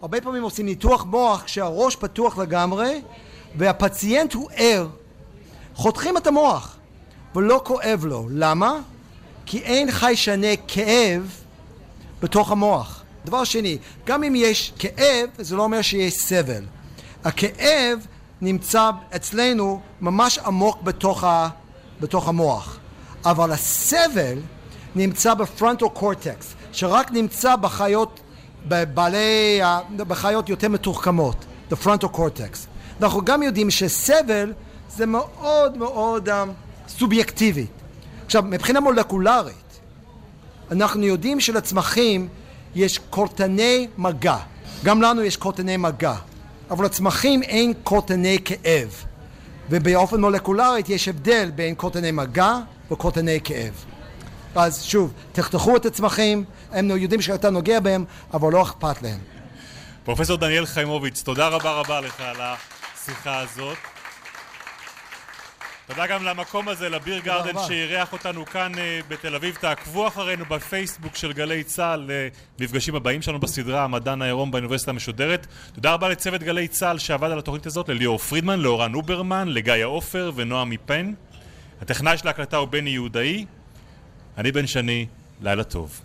הרבה 0.02 0.20
פעמים 0.20 0.42
עושים 0.42 0.66
ניתוח 0.66 1.04
מוח 1.04 1.42
כשהראש 1.42 1.96
פתוח 1.96 2.38
לגמרי 2.38 3.02
והפציינט 3.56 4.32
הוא 4.32 4.50
ער. 4.54 4.88
חותכים 5.74 6.16
את 6.16 6.26
המוח 6.26 6.76
ולא 7.34 7.60
כואב 7.64 8.04
לו. 8.04 8.26
למה? 8.30 8.78
כי 9.46 9.58
אין 9.58 9.90
חיישני 9.90 10.56
כאב 10.68 11.43
בתוך 12.24 12.50
המוח. 12.50 13.02
דבר 13.24 13.44
שני, 13.44 13.78
גם 14.06 14.24
אם 14.24 14.34
יש 14.36 14.72
כאב, 14.78 15.28
זה 15.38 15.56
לא 15.56 15.62
אומר 15.62 15.82
שיש 15.82 16.14
סבל. 16.14 16.64
הכאב 17.24 18.06
נמצא 18.40 18.90
אצלנו 19.16 19.80
ממש 20.00 20.38
עמוק 20.38 20.82
בתוך, 20.82 21.24
ה, 21.24 21.48
בתוך 22.00 22.28
המוח. 22.28 22.78
אבל 23.24 23.52
הסבל 23.52 24.38
נמצא 24.94 25.34
בפרונטו 25.34 25.90
קורטקס, 25.90 26.54
שרק 26.72 27.10
נמצא 27.10 27.56
בחיות, 27.56 28.20
בבעלי, 28.68 29.60
בחיות 29.96 30.48
יותר 30.48 30.68
מתוחכמות, 30.68 31.44
frontal 31.72 32.16
cortex. 32.16 32.66
אנחנו 33.02 33.24
גם 33.24 33.42
יודעים 33.42 33.70
שסבל 33.70 34.52
זה 34.88 35.06
מאוד 35.06 35.78
מאוד 35.78 36.28
um, 36.28 36.32
סובייקטיבי. 36.88 37.66
עכשיו, 38.26 38.42
מבחינה 38.42 38.80
מולקולרית, 38.80 39.63
אנחנו 40.70 41.02
יודעים 41.02 41.40
שלצמחים 41.40 42.28
יש 42.74 42.98
קורטני 42.98 43.88
מגע. 43.98 44.36
גם 44.84 45.02
לנו 45.02 45.22
יש 45.22 45.36
קורטני 45.36 45.76
מגע. 45.76 46.14
אבל 46.70 46.84
לצמחים 46.84 47.42
אין 47.42 47.72
קורטני 47.84 48.38
כאב. 48.44 49.04
ובאופן 49.70 50.20
מולקולרית 50.20 50.88
יש 50.88 51.08
הבדל 51.08 51.50
בין 51.54 51.74
קורטני 51.74 52.10
מגע 52.10 52.58
וקורטני 52.90 53.40
כאב. 53.44 53.84
אז 54.54 54.82
שוב, 54.82 55.12
תחתכו 55.32 55.76
את 55.76 55.86
הצמחים, 55.86 56.44
הם 56.72 56.90
יודעים 56.90 57.20
שאתה 57.20 57.50
נוגע 57.50 57.80
בהם, 57.80 58.04
אבל 58.34 58.52
לא 58.52 58.62
אכפת 58.62 59.02
להם. 59.02 59.18
פרופסור 60.04 60.36
דניאל 60.36 60.66
חיימוביץ, 60.66 61.22
תודה 61.22 61.48
רבה 61.48 61.70
רבה 61.72 62.00
לך 62.00 62.20
על 62.20 62.36
השיחה 62.40 63.40
הזאת. 63.40 63.93
תודה 65.86 66.06
גם 66.06 66.24
למקום 66.24 66.68
הזה, 66.68 66.88
לביר 66.88 67.18
גרדן 67.18 67.52
שאירח 67.66 68.12
אותנו 68.12 68.46
כאן 68.46 68.72
uh, 68.74 68.78
בתל 69.08 69.34
אביב. 69.34 69.56
תעקבו 69.60 70.08
אחרינו 70.08 70.44
בפייסבוק 70.44 71.16
של 71.16 71.32
גלי 71.32 71.64
צה"ל 71.64 72.10
למפגשים 72.58 72.94
הבאים 72.94 73.22
שלנו 73.22 73.40
בסדרה 73.40 73.84
המדען 73.84 74.22
העירום 74.22 74.50
באוניברסיטה 74.50 74.90
המשודרת. 74.90 75.46
תודה 75.74 75.92
רבה 75.92 76.08
לצוות 76.08 76.42
גלי 76.42 76.68
צה"ל 76.68 76.98
שעבד 76.98 77.30
על 77.30 77.38
התוכנית 77.38 77.66
הזאת, 77.66 77.88
לליאור 77.88 78.18
פרידמן, 78.18 78.60
לאורן 78.60 78.94
אוברמן, 78.94 79.48
לגיא 79.48 79.84
עופר 79.84 80.30
ונועם 80.34 80.70
מפן. 80.70 81.12
הטכנאי 81.82 82.18
של 82.18 82.28
ההקלטה 82.28 82.56
הוא 82.56 82.68
בני 82.68 82.90
יהודאי. 82.90 83.46
אני 84.38 84.52
בן 84.52 84.66
שני, 84.66 85.06
לילה 85.42 85.64
טוב. 85.64 86.00